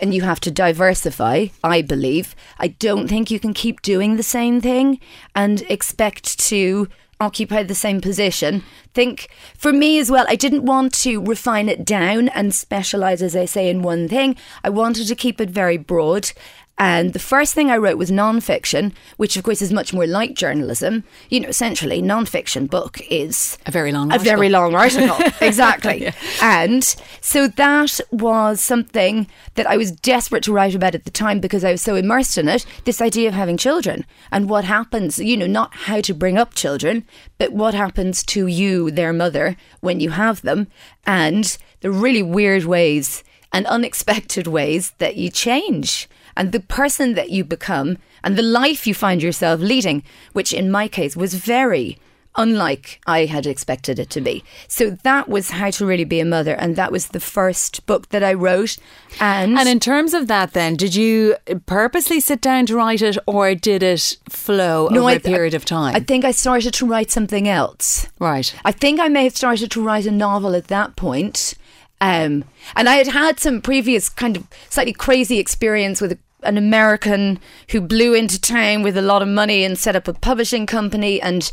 And 0.00 0.14
you 0.14 0.22
have 0.22 0.38
to 0.40 0.50
diversify, 0.52 1.46
I 1.64 1.82
believe. 1.82 2.36
I 2.60 2.68
don't 2.68 3.08
think 3.08 3.32
you 3.32 3.40
can 3.40 3.52
keep 3.52 3.82
doing 3.82 4.16
the 4.16 4.22
same 4.22 4.60
thing 4.60 5.00
and 5.34 5.62
expect 5.62 6.38
to 6.50 6.86
occupy 7.20 7.64
the 7.64 7.74
same 7.74 8.00
position. 8.00 8.62
Think 8.94 9.28
for 9.56 9.72
me 9.72 9.98
as 9.98 10.08
well, 10.08 10.24
I 10.28 10.36
didn't 10.36 10.66
want 10.66 10.94
to 11.02 11.20
refine 11.20 11.68
it 11.68 11.84
down 11.84 12.28
and 12.28 12.54
specialize, 12.54 13.22
as 13.22 13.34
I 13.34 13.44
say, 13.44 13.68
in 13.68 13.82
one 13.82 14.08
thing. 14.08 14.36
I 14.62 14.70
wanted 14.70 15.08
to 15.08 15.16
keep 15.16 15.40
it 15.40 15.50
very 15.50 15.78
broad. 15.78 16.30
And 16.78 17.12
the 17.12 17.18
first 17.18 17.54
thing 17.54 17.70
I 17.70 17.76
wrote 17.76 17.98
was 17.98 18.10
nonfiction, 18.10 18.92
which 19.16 19.36
of 19.36 19.42
course 19.42 19.60
is 19.60 19.72
much 19.72 19.92
more 19.92 20.06
like 20.06 20.34
journalism. 20.34 21.02
You 21.28 21.40
know, 21.40 21.48
essentially, 21.48 22.00
nonfiction 22.00 22.70
book 22.70 23.00
is 23.10 23.58
A 23.66 23.72
very 23.72 23.90
long 23.90 24.10
a 24.10 24.14
article. 24.14 24.36
very 24.36 24.48
long 24.48 24.74
article. 24.76 25.16
exactly. 25.40 26.12
And 26.40 26.84
so 27.20 27.48
that 27.48 27.98
was 28.12 28.60
something 28.60 29.26
that 29.54 29.66
I 29.66 29.76
was 29.76 29.90
desperate 29.90 30.44
to 30.44 30.52
write 30.52 30.74
about 30.76 30.94
at 30.94 31.04
the 31.04 31.10
time 31.10 31.40
because 31.40 31.64
I 31.64 31.72
was 31.72 31.82
so 31.82 31.96
immersed 31.96 32.38
in 32.38 32.48
it. 32.48 32.64
This 32.84 33.00
idea 33.00 33.28
of 33.28 33.34
having 33.34 33.56
children 33.56 34.04
and 34.30 34.48
what 34.48 34.64
happens, 34.64 35.18
you 35.18 35.36
know, 35.36 35.46
not 35.48 35.74
how 35.74 36.00
to 36.02 36.14
bring 36.14 36.38
up 36.38 36.54
children, 36.54 37.04
but 37.38 37.52
what 37.52 37.74
happens 37.74 38.22
to 38.26 38.46
you, 38.46 38.92
their 38.92 39.12
mother, 39.12 39.56
when 39.80 39.98
you 39.98 40.10
have 40.10 40.42
them, 40.42 40.68
and 41.06 41.58
the 41.80 41.90
really 41.90 42.22
weird 42.22 42.64
ways 42.64 43.24
and 43.52 43.66
unexpected 43.66 44.46
ways 44.46 44.92
that 44.98 45.16
you 45.16 45.30
change 45.30 46.08
and 46.38 46.52
the 46.52 46.60
person 46.60 47.12
that 47.14 47.28
you 47.30 47.44
become 47.44 47.98
and 48.24 48.36
the 48.38 48.42
life 48.42 48.86
you 48.86 48.94
find 48.94 49.22
yourself 49.22 49.60
leading, 49.60 50.02
which 50.32 50.52
in 50.54 50.70
my 50.70 50.88
case 50.88 51.14
was 51.16 51.34
very 51.34 51.98
unlike 52.36 53.00
I 53.06 53.24
had 53.24 53.46
expected 53.46 53.98
it 53.98 54.10
to 54.10 54.20
be. 54.20 54.44
So 54.68 54.90
that 55.02 55.28
was 55.28 55.50
how 55.50 55.70
to 55.70 55.84
really 55.84 56.04
be 56.04 56.20
a 56.20 56.24
mother, 56.24 56.54
and 56.54 56.76
that 56.76 56.92
was 56.92 57.08
the 57.08 57.18
first 57.20 57.84
book 57.86 58.10
that 58.10 58.22
I 58.22 58.32
wrote. 58.32 58.76
And, 59.20 59.58
And 59.58 59.68
in 59.68 59.80
terms 59.80 60.14
of 60.14 60.28
that, 60.28 60.52
then, 60.52 60.76
did 60.76 60.94
you 60.94 61.36
purposely 61.66 62.20
sit 62.20 62.40
down 62.40 62.66
to 62.66 62.76
write 62.76 63.02
it, 63.02 63.18
or 63.26 63.54
did 63.56 63.82
it 63.82 64.18
flow 64.28 64.86
over 64.88 65.02
I- 65.02 65.14
a 65.14 65.20
period 65.20 65.54
of 65.54 65.64
time? 65.64 65.96
I 65.96 66.00
think 66.00 66.24
I 66.24 66.30
started 66.30 66.72
to 66.74 66.86
write 66.86 67.10
something 67.10 67.48
else. 67.48 68.06
right. 68.20 68.54
I 68.64 68.70
think 68.72 69.00
I 69.00 69.08
may 69.08 69.24
have 69.24 69.36
started 69.36 69.70
to 69.72 69.82
write 69.82 70.06
a 70.06 70.12
novel 70.12 70.54
at 70.54 70.68
that 70.68 70.94
point. 70.94 71.54
Um, 72.00 72.44
and 72.76 72.88
I 72.88 72.94
had 72.96 73.08
had 73.08 73.40
some 73.40 73.60
previous 73.60 74.08
kind 74.08 74.36
of 74.36 74.46
slightly 74.70 74.92
crazy 74.92 75.40
experience 75.40 76.00
with 76.00 76.12
a, 76.12 76.18
an 76.42 76.56
American 76.56 77.38
who 77.70 77.80
blew 77.80 78.14
into 78.14 78.40
town 78.40 78.82
with 78.82 78.96
a 78.96 79.02
lot 79.02 79.22
of 79.22 79.28
money 79.28 79.64
and 79.64 79.78
set 79.78 79.96
up 79.96 80.06
a 80.08 80.12
publishing 80.12 80.66
company 80.66 81.20
and 81.20 81.50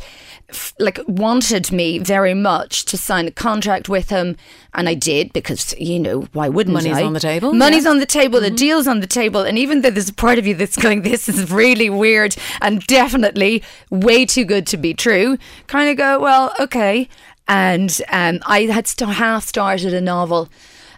f- 0.48 0.74
like 0.78 1.00
wanted 1.08 1.72
me 1.72 1.98
very 1.98 2.34
much 2.34 2.84
to 2.84 2.96
sign 2.96 3.26
a 3.26 3.30
contract 3.30 3.88
with 3.88 4.10
him. 4.10 4.36
And 4.74 4.88
I 4.88 4.94
did 4.94 5.32
because, 5.32 5.74
you 5.78 5.98
know, 5.98 6.28
why 6.32 6.48
wouldn't 6.48 6.76
I? 6.76 6.80
Money's 6.80 6.98
I? 6.98 7.02
on 7.02 7.12
the 7.14 7.20
table, 7.20 7.52
Money's 7.52 7.84
yeah. 7.84 7.90
on 7.90 7.98
the 7.98 8.06
table, 8.06 8.40
the 8.40 8.50
deal's 8.50 8.86
on 8.86 9.00
the 9.00 9.06
table. 9.06 9.42
And 9.42 9.58
even 9.58 9.80
though 9.80 9.90
there's 9.90 10.08
a 10.08 10.14
part 10.14 10.38
of 10.38 10.46
you 10.46 10.54
that's 10.54 10.76
going, 10.76 11.02
this 11.02 11.28
is 11.28 11.50
really 11.50 11.90
weird 11.90 12.36
and 12.60 12.86
definitely 12.86 13.62
way 13.90 14.24
too 14.24 14.44
good 14.44 14.66
to 14.68 14.76
be 14.76 14.94
true, 14.94 15.38
kind 15.66 15.90
of 15.90 15.96
go, 15.96 16.20
well, 16.20 16.54
okay. 16.60 17.08
And 17.48 18.00
um, 18.10 18.40
I 18.44 18.62
had 18.62 18.86
st- 18.86 19.10
half 19.10 19.44
started 19.44 19.94
a 19.94 20.00
novel, 20.00 20.48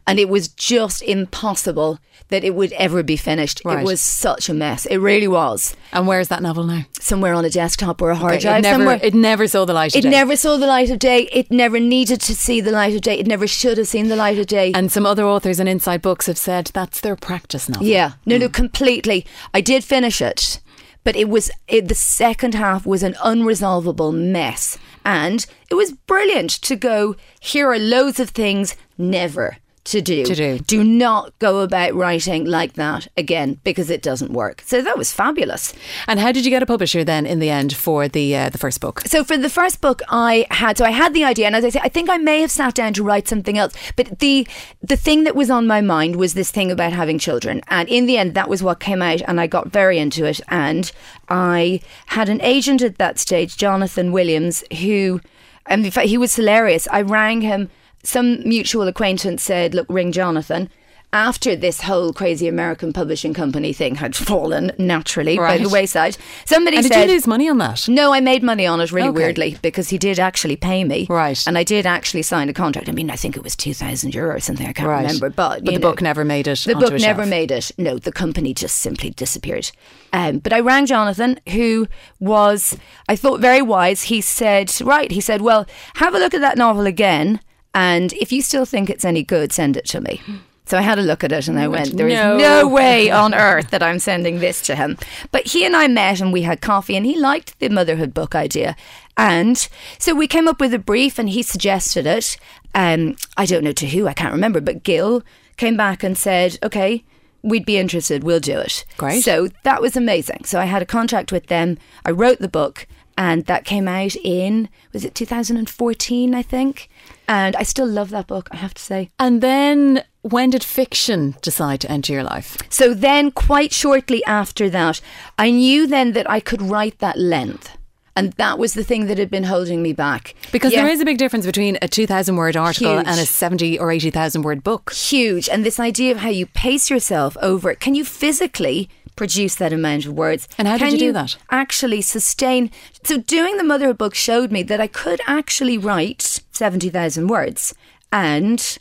and 0.09 0.19
it 0.19 0.31
was 0.31 0.49
just 0.49 1.03
impossible 1.03 1.99
that 2.29 2.43
it 2.43 2.55
would 2.55 2.73
ever 2.73 3.03
be 3.03 3.17
finished. 3.17 3.61
Right. 3.63 3.81
It 3.81 3.85
was 3.85 4.01
such 4.01 4.49
a 4.49 4.55
mess. 4.55 4.87
It 4.87 4.97
really 4.97 5.29
was. 5.29 5.77
And 5.93 6.07
where's 6.07 6.29
that 6.29 6.43
novel 6.43 6.65
now? 6.65 6.87
Somewhere 6.99 7.35
on 7.35 7.45
a 7.45 7.51
desktop 7.51 8.01
or 8.01 8.11
a 8.11 8.17
hard 8.17 8.35
Okay, 8.35 8.43
drive 8.43 8.59
it 8.61 8.63
never, 8.63 8.79
somewhere. 8.79 9.01
it 9.03 9.13
never 9.13 9.47
saw 9.47 9.67
the 9.67 9.75
light 9.75 9.95
of 9.95 9.99
It 9.99 10.03
day. 10.03 10.11
never 10.11 10.35
saw 10.35 10.57
the 10.57 10.67
light 10.67 10.91
of 10.91 10.99
day. 10.99 11.29
It 11.31 11.51
never 11.51 11.79
needed 11.79 12.23
to 12.23 12.35
see 12.35 12.63
the 12.63 12.71
light 12.73 12.95
of 12.95 13.03
day. 13.03 13.19
It 13.19 13.27
never 13.27 13.47
should 13.47 13.77
have 13.77 13.87
seen 13.87 14.09
the 14.09 14.17
light 14.17 14.39
of 14.39 14.47
day. 14.47 14.73
And 14.75 14.91
some 14.91 15.05
other 15.05 15.25
authors 15.25 15.61
and 15.61 15.69
Inside 15.69 16.01
Books 16.01 16.25
have 16.27 16.39
said 16.39 16.71
that's 16.73 17.03
their 17.03 17.15
practice 17.17 17.69
novel. 17.69 17.87
Yeah, 17.87 18.13
no, 18.25 18.39
no, 18.39 18.49
mm. 18.49 18.55
completely. 18.55 19.27
I 19.53 19.61
did 19.61 19.85
finish 19.85 20.23
it, 20.23 20.61
but 21.05 21.17
it 21.17 21.29
was 21.29 21.51
it, 21.69 21.89
the 21.89 21.95
second 21.95 22.55
half 22.55 22.87
was 22.87 23.03
an 23.03 23.13
unresolvable 23.23 24.15
mess, 24.15 24.79
and 25.05 25.45
it 25.71 25.75
was 25.75 25.93
brilliant 25.93 26.51
to 26.63 26.77
go. 26.77 27.15
Here 27.41 27.71
are 27.71 27.79
loads 27.79 28.19
of 28.19 28.31
things 28.31 28.75
never 28.97 29.59
to 29.89 30.03
do. 30.03 30.25
To 30.25 30.35
do. 30.35 30.59
Do 30.59 30.85
not 30.85 31.39
go 31.39 31.61
about 31.61 31.95
writing 31.95 32.45
like 32.45 32.75
that 32.75 33.09
again 33.17 33.59
because 33.65 33.91
it 33.91 34.03
doesn't 34.03 34.33
work. 34.33 34.63
So 34.67 34.83
that 34.83 34.99
was 34.99 35.13
fabulous. 35.13 35.73
And 36.07 36.21
how 36.21 36.33
did 36.33 36.45
you 36.45 36.51
get 36.51 36.63
a 36.63 36.67
publisher 36.67 37.05
then 37.05 37.25
in 37.25 37.39
the 37.39 37.51
end 37.51 37.75
for 37.75 38.07
the 38.09 38.37
uh, 38.37 38.51
the 38.51 38.59
first 38.59 38.81
book? 38.81 39.01
So 39.07 39.25
for 39.25 39.37
the 39.37 39.49
first 39.49 39.81
book, 39.81 40.03
I 40.09 40.47
had 40.51 40.77
so 40.77 40.85
I 40.85 40.91
had 40.91 41.15
the 41.15 41.25
idea, 41.25 41.47
and 41.47 41.57
as 41.57 41.65
I 41.65 41.71
say, 41.71 41.81
I 41.83 41.89
think 41.89 42.11
I 42.11 42.19
may 42.19 42.41
have 42.41 42.51
sat 42.51 42.75
down 42.75 42.93
to 42.95 43.03
write 43.03 43.29
something 43.29 43.57
else. 43.57 43.75
But 43.97 44.19
the 44.19 44.47
the 44.83 44.97
thing 44.97 45.25
that 45.25 45.35
was 45.35 45.51
on 45.51 45.67
my 45.67 45.81
mind 45.81 46.17
was 46.17 46.35
this 46.35 46.51
thing 46.51 46.71
about 46.71 46.93
having 46.93 47.19
children, 47.19 47.63
and 47.69 47.89
in 47.89 48.07
the 48.07 48.19
end, 48.19 48.35
that 48.35 48.49
was 48.49 48.63
what 48.63 48.81
came 48.81 49.03
out, 49.03 49.23
and 49.27 49.41
I 49.41 49.47
got 49.47 49.69
very 49.69 49.99
into 49.99 50.25
it. 50.25 50.41
And 50.49 50.91
I 51.29 51.81
had 52.07 52.29
an 52.29 52.41
agent 52.43 52.83
at 52.83 52.99
that 52.99 53.19
stage, 53.19 53.57
Jonathan 53.57 54.13
Williams, 54.13 54.65
who, 54.81 55.21
and 55.67 55.85
in 55.85 55.91
fact, 55.91 56.09
he 56.09 56.19
was 56.19 56.35
hilarious. 56.35 56.87
I 56.89 57.03
rang 57.03 57.41
him. 57.41 57.71
Some 58.09 58.41
mutual 58.49 58.89
acquaintance 58.89 59.43
said, 59.43 59.75
"Look, 59.75 59.87
ring 59.91 60.13
Jonathan." 60.13 60.71
After 61.13 61.55
this 61.57 61.83
whole 61.83 62.13
crazy 62.15 62.49
American 62.49 62.93
publishing 62.93 63.33
company 63.35 63.73
thing 63.75 63.95
had 63.97 64.15
fallen 64.31 64.73
naturally 64.79 65.37
by 65.37 65.57
the 65.59 65.69
wayside, 65.69 66.17
somebody 66.47 66.83
said 66.83 66.89
did 66.91 67.09
you 67.09 67.15
lose 67.15 67.27
money 67.27 67.49
on 67.51 67.59
that? 67.59 67.87
no, 67.89 68.13
I 68.15 68.21
made 68.21 68.43
money 68.43 68.67
on 68.67 68.81
it 68.81 68.93
really 68.93 69.09
Okay. 69.09 69.17
weirdly 69.17 69.59
because 69.63 69.89
he 69.91 69.97
did 69.99 70.19
actually 70.19 70.57
pay 70.57 70.85
me. 70.85 71.07
Right. 71.11 71.43
And 71.47 71.57
I 71.59 71.65
did 71.65 71.85
actually 71.87 72.23
sign 72.23 72.49
a 72.51 72.55
contract. 72.55 72.89
I 72.91 72.93
mean, 72.93 73.11
I 73.11 73.17
think 73.17 73.37
it 73.39 73.43
was 73.43 73.57
2,000 73.57 74.15
euro 74.15 74.37
or 74.37 74.41
something. 74.41 74.67
I 74.67 74.73
can't 74.75 74.89
Right. 74.89 75.01
remember. 75.03 75.29
But, 75.31 75.65
But 75.65 75.67
the 75.67 75.73
know, 75.73 75.79
book 75.89 76.01
never 76.03 76.25
made 76.27 76.47
it 76.47 76.61
The 76.67 76.75
book 76.75 76.93
never 76.93 77.23
shelf. 77.23 77.29
made 77.29 77.51
it. 77.51 77.71
No, 77.79 77.99
the 77.99 78.13
company 78.13 78.53
just 78.55 78.77
simply 78.77 79.11
disappeared. 79.11 79.71
Um, 80.15 80.39
but 80.39 80.53
I 80.55 80.61
rang 80.61 80.85
Jonathan, 80.87 81.41
who 81.51 81.89
was, 82.21 82.77
I 83.09 83.17
thought, 83.17 83.41
very 83.41 83.63
wise. 83.63 84.05
He 84.05 84.21
said, 84.23 84.73
right, 84.83 85.11
he 85.11 85.21
said, 85.23 85.41
well, 85.43 85.67
have 85.97 86.15
a 86.15 86.19
look 86.19 86.35
at 86.35 86.41
that 86.43 86.59
novel 86.59 86.85
again. 86.87 87.41
And 87.79 88.13
if 88.15 88.33
you 88.33 88.43
still 88.43 88.65
think 88.65 88.91
it's 88.91 89.05
any 89.05 89.23
good, 89.23 89.53
send 89.53 89.77
it 89.77 89.87
to 89.87 90.01
me. 90.01 90.21
So 90.65 90.77
I 90.77 90.83
had 90.83 90.99
a 90.99 91.03
look 91.03 91.23
at 91.23 91.31
it 91.31 91.47
and 91.47 91.61
I 91.61 91.69
went, 91.69 91.97
there 91.97 92.09
is 92.09 92.15
"No." 92.15 92.37
no 92.37 92.69
way 92.69 93.09
on 93.09 93.35
earth 93.35 93.71
that 93.71 93.85
I'm 93.85 94.01
sending 94.01 94.41
this 94.41 94.61
to 94.63 94.75
him. 94.75 94.99
But 95.31 95.47
he 95.47 95.65
and 95.65 95.77
I 95.77 95.87
met 95.87 96.21
and 96.21 96.33
we 96.33 96.43
had 96.43 96.61
coffee 96.61 96.97
and 96.97 97.07
he 97.07 97.17
liked 97.17 97.57
the 97.61 97.69
motherhood 97.69 98.13
book 98.13 98.35
idea. 98.35 98.75
And 99.17 99.57
so 99.99 100.13
we 100.13 100.27
came 100.27 100.49
up 100.49 100.61
with 100.61 100.75
a 100.75 100.79
brief 100.79 101.21
and 101.21 101.29
he 101.31 101.43
suggested 101.43 102.05
it. 102.05 102.37
Um, 102.75 103.15
I 103.37 103.47
don't 103.47 103.63
know 103.63 103.73
to 103.73 103.87
who, 103.87 104.09
I 104.09 104.13
can't 104.13 104.35
remember, 104.35 104.61
but 104.61 104.83
Gill 104.83 105.23
came 105.57 105.77
back 105.77 106.03
and 106.03 106.19
said, 106.19 106.59
okay, 106.65 107.05
we'd 107.43 107.65
be 107.65 107.79
interested, 107.79 108.25
we'll 108.25 108.41
do 108.41 108.59
it. 108.59 108.85
Great. 108.97 109.23
So 109.23 109.49
that 109.63 109.81
was 109.81 109.97
amazing. 109.97 110.45
So 110.45 110.59
I 110.59 110.65
had 110.65 110.83
a 110.83 110.87
contract 110.87 111.31
with 111.31 111.47
them. 111.47 111.79
I 112.05 112.11
wrote 112.11 112.41
the 112.41 112.49
book 112.49 112.87
and 113.19 113.47
that 113.47 113.65
came 113.65 113.89
out 113.89 114.15
in, 114.17 114.69
was 114.93 115.05
it 115.05 115.15
2014, 115.15 116.35
I 116.35 116.43
think? 116.43 116.89
And 117.29 117.55
I 117.57 117.63
still 117.63 117.87
love 117.87 118.09
that 118.11 118.27
book, 118.27 118.49
I 118.51 118.57
have 118.57 118.73
to 118.75 118.83
say. 118.83 119.11
And 119.19 119.43
then 119.43 120.03
when 120.23 120.51
did 120.51 120.65
fiction 120.65 121.35
decide 121.43 121.81
to 121.83 121.91
enter 121.91 122.13
your 122.13 122.25
life? 122.25 122.57
So 122.71 122.95
then, 122.95 123.31
quite 123.31 123.73
shortly 123.73 124.25
after 124.25 124.71
that, 124.71 125.01
I 125.39 125.51
knew 125.51 125.87
then 125.87 126.13
that 126.13 126.29
I 126.29 126.41
could 126.41 126.63
write 126.63 126.99
that 127.01 127.19
length. 127.19 127.77
And 128.17 128.33
that 128.33 128.59
was 128.59 128.75
the 128.75 128.83
thing 128.83 129.07
that 129.07 129.17
had 129.19 129.31
been 129.31 129.45
holding 129.45 129.81
me 129.81 129.93
back. 129.93 130.35
Because 130.51 130.73
Yeah. 130.73 130.83
there 130.83 130.91
is 130.91 131.01
a 131.01 131.05
big 131.05 131.19
difference 131.19 131.47
between 131.47 131.79
a 131.81 131.87
2,000 131.87 132.35
word 132.35 132.57
article 132.57 132.97
Huge. 132.97 133.07
and 133.07 133.21
a 133.21 133.27
70 133.27 133.79
or 133.79 133.93
80,000 133.93 134.43
word 134.43 134.65
book. 134.65 134.93
huge. 134.93 135.49
And 135.49 135.65
this 135.65 135.79
idea 135.79 136.11
of 136.11 136.19
how 136.19 136.31
you 136.31 136.47
pace 136.47 136.91
yourself 136.91 137.37
over 137.41 137.71
it. 137.71 137.79
Can 137.79 137.95
you 137.95 138.05
physically 138.05 138.89
produce 139.15 139.55
that 139.57 139.73
amount 139.73 140.07
of 140.07 140.15
words? 140.15 140.49
And 140.59 140.67
how 140.67 140.79
did 140.79 140.85
Can 140.85 140.93
you 140.95 140.99
do 140.99 141.13
that? 141.13 141.37
Actually 141.51 142.03
sustain. 142.03 142.71
So 143.05 143.19
doing 143.19 143.57
the 143.57 143.65
motherhood 143.65 143.99
book 143.99 144.15
showed 144.17 144.51
me 144.51 144.63
that 144.65 144.81
I 144.81 144.87
could 144.89 145.21
actually 145.29 145.79
write 145.79 146.41
70,000 146.59 147.29
words. 147.29 147.75
And, 148.13 148.79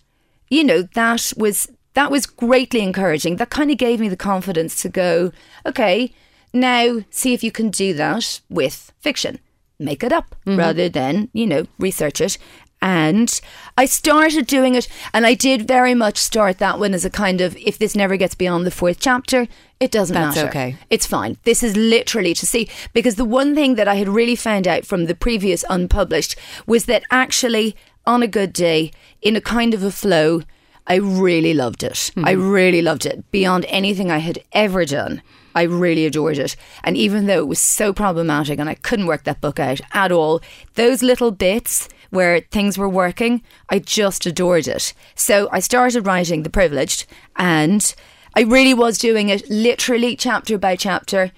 you 0.50 0.64
know, 0.64 0.82
that 0.82 1.34
was. 1.38 1.70
That 1.94 2.12
was 2.12 2.28
greatly 2.28 2.82
encouraging. 2.82 3.38
That 3.38 3.50
kind 3.50 3.72
of 3.72 3.78
gave 3.80 4.00
me 4.00 4.08
the 4.08 4.16
confidence 4.16 4.84
to 4.84 4.90
go, 4.90 5.32
okay, 5.66 6.14
now 6.54 7.00
see 7.10 7.34
if 7.34 7.44
you 7.44 7.52
can 7.52 7.72
do 7.72 7.96
that 7.96 8.40
with 8.52 8.94
fiction. 9.00 9.40
Make 9.80 10.04
it 10.04 10.14
up 10.14 10.36
mm-hmm. 10.46 10.60
rather 10.60 10.90
than, 10.90 11.30
you 11.34 11.48
know, 11.48 11.66
research 11.80 12.22
it. 12.22 12.38
And 12.82 13.40
I 13.76 13.86
started 13.86 14.46
doing 14.46 14.76
it, 14.76 14.88
and 15.14 15.26
I 15.26 15.34
did 15.34 15.68
very 15.68 15.96
much 15.96 16.18
start 16.18 16.60
that 16.60 16.80
one 16.80 16.94
as 16.94 17.06
a 17.06 17.10
kind 17.10 17.42
of 17.42 17.58
if 17.58 17.78
this 17.80 17.96
never 17.96 18.18
gets 18.18 18.36
beyond 18.36 18.66
the 18.66 18.72
fourth 18.72 19.00
chapter, 19.00 19.48
it 19.80 19.92
doesn't 19.92 20.14
That's 20.14 20.36
matter. 20.36 20.48
okay. 20.50 20.76
It's 20.90 21.08
fine. 21.08 21.38
This 21.44 21.64
is 21.64 21.76
literally 21.76 22.34
to 22.36 22.46
see 22.46 22.70
because 22.94 23.16
the 23.16 23.26
one 23.26 23.56
thing 23.56 23.76
that 23.76 23.88
I 23.88 23.96
had 23.96 24.08
really 24.08 24.36
found 24.36 24.68
out 24.68 24.86
from 24.86 25.06
the 25.06 25.16
previous 25.16 25.66
unpublished 25.70 26.36
was 26.68 26.86
that 26.86 27.04
actually, 27.10 27.76
on 28.06 28.22
a 28.22 28.28
good 28.28 28.54
day, 28.54 28.92
in 29.22 29.36
a 29.36 29.42
kind 29.42 29.74
of 29.74 29.84
a 29.84 29.92
flow, 29.92 30.42
I 30.86 30.96
really 30.96 31.54
loved 31.54 31.84
it. 31.84 32.12
Hmm. 32.14 32.26
I 32.26 32.32
really 32.32 32.82
loved 32.82 33.06
it 33.06 33.30
beyond 33.32 33.66
anything 33.68 34.10
I 34.10 34.20
had 34.20 34.40
ever 34.54 34.86
done. 34.86 35.22
I 35.54 35.64
really 35.64 36.06
adored 36.06 36.38
it. 36.38 36.56
And 36.84 36.96
even 36.96 37.26
though 37.26 37.40
it 37.40 37.48
was 37.48 37.60
so 37.60 37.92
problematic 37.92 38.60
and 38.60 38.70
I 38.70 38.76
couldn't 38.76 39.08
work 39.08 39.24
that 39.24 39.42
book 39.42 39.60
out 39.60 39.82
at 39.92 40.12
all, 40.12 40.42
those 40.76 41.02
little 41.02 41.32
bits 41.32 41.90
where 42.10 42.42
things 42.52 42.78
were 42.78 42.90
working, 42.90 43.42
I 43.70 43.80
just 43.80 44.26
adored 44.26 44.68
it. 44.68 44.94
So 45.16 45.50
I 45.52 45.60
started 45.60 46.06
writing 46.06 46.44
The 46.44 46.50
Privileged 46.50 47.06
and 47.36 47.94
I 48.36 48.42
really 48.42 48.74
was 48.74 48.98
doing 48.98 49.30
it 49.30 49.50
literally 49.50 50.16
chapter 50.16 50.58
by 50.58 50.76
chapter. 50.76 51.32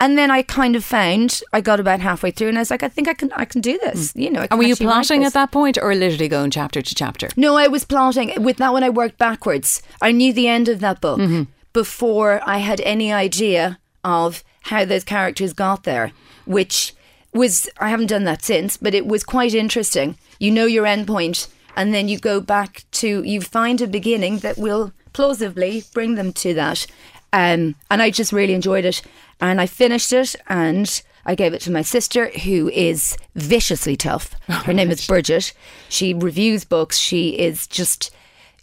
And 0.00 0.18
then 0.18 0.32
I 0.32 0.42
kind 0.42 0.74
of 0.74 0.84
found 0.84 1.42
I 1.52 1.60
got 1.60 1.78
about 1.78 2.00
halfway 2.00 2.32
through 2.32 2.48
and 2.48 2.58
I 2.58 2.62
was 2.62 2.70
like, 2.72 2.82
I 2.82 2.88
think 2.88 3.06
I 3.06 3.14
can 3.14 3.32
I 3.34 3.44
can 3.44 3.60
do 3.60 3.78
this. 3.78 4.12
You 4.16 4.30
know, 4.30 4.40
I 4.40 4.48
And 4.50 4.58
were 4.58 4.64
you 4.64 4.74
plotting 4.74 5.24
at 5.24 5.32
that 5.34 5.52
point 5.52 5.78
or 5.80 5.94
literally 5.94 6.28
going 6.28 6.50
chapter 6.50 6.82
to 6.82 6.94
chapter? 6.94 7.28
No, 7.36 7.56
I 7.56 7.68
was 7.68 7.84
plotting. 7.84 8.42
With 8.42 8.56
that 8.56 8.72
one, 8.72 8.82
I 8.82 8.90
worked 8.90 9.16
backwards. 9.16 9.80
I 10.00 10.10
knew 10.10 10.32
the 10.32 10.48
end 10.48 10.68
of 10.68 10.80
that 10.80 11.00
book. 11.00 11.20
Mm-hmm. 11.20 11.44
before 11.72 12.40
I 12.44 12.58
had 12.58 12.80
any 12.82 13.12
idea 13.12 13.78
of 14.04 14.42
how 14.62 14.84
those 14.84 15.04
characters 15.04 15.52
got 15.52 15.84
there, 15.84 16.12
which 16.44 16.94
was 17.32 17.68
I 17.78 17.88
haven't 17.88 18.08
done 18.08 18.24
that 18.24 18.42
since, 18.42 18.76
but 18.76 18.94
it 18.94 19.06
was 19.06 19.24
quite 19.24 19.54
interesting. 19.54 20.16
You 20.38 20.50
know 20.50 20.66
your 20.66 20.86
end 20.86 21.06
point, 21.06 21.48
and 21.76 21.94
then 21.94 22.08
you 22.08 22.18
go 22.18 22.40
back 22.40 22.84
to 22.92 23.22
you 23.22 23.40
find 23.40 23.80
a 23.80 23.86
beginning 23.86 24.38
that 24.38 24.58
will 24.58 24.92
plausibly 25.12 25.84
bring 25.92 26.14
them 26.14 26.32
to 26.34 26.54
that. 26.54 26.86
Um, 27.32 27.76
and 27.90 28.02
I 28.02 28.10
just 28.10 28.32
really 28.32 28.54
enjoyed 28.54 28.84
it, 28.84 29.02
and 29.40 29.60
I 29.60 29.66
finished 29.66 30.12
it, 30.12 30.36
and 30.48 31.02
I 31.24 31.34
gave 31.34 31.54
it 31.54 31.60
to 31.62 31.72
my 31.72 31.82
sister, 31.82 32.28
who 32.44 32.68
is 32.70 33.16
viciously 33.34 33.96
tough. 33.96 34.34
Her 34.48 34.72
name 34.72 34.90
is 34.90 35.06
Bridget. 35.08 35.52
She 35.88 36.12
reviews 36.14 36.64
books. 36.64 36.98
She 36.98 37.30
is 37.30 37.66
just. 37.66 38.10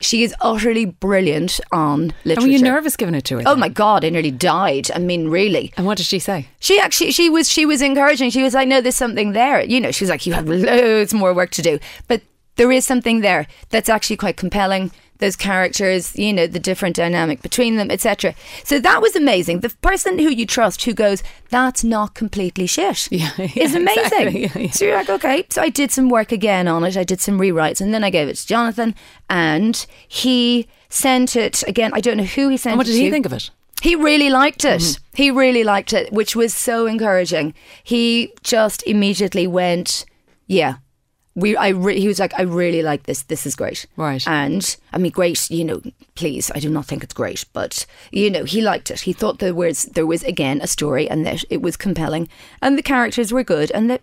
She 0.01 0.23
is 0.23 0.33
utterly 0.39 0.85
brilliant 0.85 1.59
on 1.71 2.13
literature. 2.23 2.41
And 2.41 2.43
were 2.43 2.47
you 2.47 2.61
nervous 2.61 2.95
giving 2.95 3.15
it 3.15 3.25
to 3.25 3.35
her? 3.35 3.41
Oh 3.45 3.51
then? 3.51 3.59
my 3.59 3.69
god, 3.69 4.05
I 4.05 4.09
nearly 4.09 4.31
died. 4.31 4.89
I 4.91 4.99
mean, 4.99 5.27
really. 5.27 5.73
And 5.75 5.85
what 5.85 5.97
did 5.97 6.05
she 6.05 6.19
say? 6.19 6.47
She 6.59 6.79
actually 6.79 7.11
she 7.11 7.29
was 7.29 7.49
she 7.49 7.65
was 7.65 7.81
encouraging. 7.81 8.29
She 8.29 8.41
was 8.43 8.53
like, 8.53 8.67
"No, 8.67 8.79
there's 8.79 8.95
something 8.95 9.33
there." 9.33 9.61
You 9.61 9.81
know, 9.81 9.91
she 9.91 10.05
was 10.05 10.09
like, 10.09 10.25
"You 10.25 10.33
have 10.33 10.47
loads 10.47 11.13
more 11.13 11.33
work 11.33 11.51
to 11.51 11.61
do," 11.61 11.79
but 12.07 12.21
there 12.55 12.71
is 12.71 12.85
something 12.85 13.21
there 13.21 13.47
that's 13.69 13.89
actually 13.89 14.17
quite 14.17 14.37
compelling. 14.37 14.91
Those 15.19 15.35
characters, 15.35 16.17
you 16.17 16.31
know, 16.33 16.47
the 16.47 16.59
different 16.59 16.95
dynamic 16.95 17.41
between 17.41 17.75
them, 17.75 17.91
etc. 17.91 18.33
So 18.63 18.79
that 18.79 19.01
was 19.01 19.15
amazing. 19.15 19.59
The 19.59 19.69
person 19.81 20.17
who 20.17 20.29
you 20.29 20.45
trust 20.45 20.83
who 20.85 20.93
goes, 20.93 21.21
"That's 21.49 21.83
not 21.83 22.13
completely 22.15 22.67
shit," 22.67 23.07
Yeah, 23.11 23.29
yeah, 23.37 23.49
is 23.55 23.75
amazing. 23.75 24.03
exactly. 24.05 24.41
Yeah, 24.45 24.57
yeah. 24.57 24.71
So 24.71 24.85
you're 24.85 24.95
like, 24.95 25.09
okay. 25.09 25.45
So 25.49 25.61
I 25.61 25.69
did 25.69 25.91
some 25.91 26.09
work 26.09 26.31
again 26.31 26.67
on 26.67 26.83
it. 26.83 26.95
I 26.97 27.03
did 27.03 27.19
some 27.21 27.37
rewrites, 27.39 27.81
and 27.81 27.93
then 27.93 28.03
I 28.03 28.09
gave 28.09 28.27
it 28.29 28.35
to 28.37 28.47
Jonathan, 28.47 28.95
and 29.29 29.85
he 30.07 30.67
sent 30.89 31.35
it 31.35 31.63
again. 31.67 31.91
I 31.93 31.99
don't 31.99 32.17
know 32.17 32.23
who 32.23 32.49
he 32.49 32.57
sent 32.57 32.71
it. 32.71 32.73
And 32.73 32.77
what 32.79 32.87
did 32.87 32.93
to. 32.93 32.99
he 33.03 33.11
think 33.11 33.25
of 33.25 33.33
it? 33.33 33.49
He 33.81 33.95
really 33.95 34.29
liked 34.29 34.65
it. 34.65 34.81
Mm-hmm. 34.81 35.03
He 35.15 35.31
really 35.31 35.63
liked 35.63 35.93
it, 35.93 36.11
which 36.11 36.35
was 36.35 36.53
so 36.53 36.85
encouraging. 36.85 37.53
He 37.83 38.33
just 38.43 38.83
immediately 38.83 39.47
went, 39.47 40.05
"Yeah, 40.47 40.75
we." 41.35 41.55
I 41.55 41.69
re- 41.69 41.99
he 41.99 42.07
was 42.07 42.19
like, 42.19 42.33
"I 42.37 42.43
really 42.43 42.81
like 42.81 43.03
this. 43.03 43.23
This 43.23 43.45
is 43.45 43.55
great." 43.55 43.85
Right. 43.95 44.25
And 44.27 44.75
I 44.93 44.97
mean, 44.97 45.11
great. 45.11 45.49
You 45.49 45.65
know, 45.65 45.81
please, 46.15 46.51
I 46.53 46.59
do 46.59 46.69
not 46.69 46.85
think 46.85 47.03
it's 47.03 47.13
great, 47.13 47.45
but 47.53 47.85
you 48.11 48.29
know, 48.29 48.43
he 48.43 48.61
liked 48.61 48.91
it. 48.91 49.01
He 49.01 49.13
thought 49.13 49.39
there 49.39 49.55
was 49.55 49.83
there 49.83 50.07
was 50.07 50.23
again 50.23 50.61
a 50.61 50.67
story, 50.67 51.09
and 51.09 51.25
that 51.25 51.43
it 51.49 51.61
was 51.61 51.77
compelling, 51.77 52.27
and 52.61 52.77
the 52.77 52.83
characters 52.83 53.31
were 53.31 53.43
good, 53.43 53.71
and 53.71 53.89
that 53.89 54.01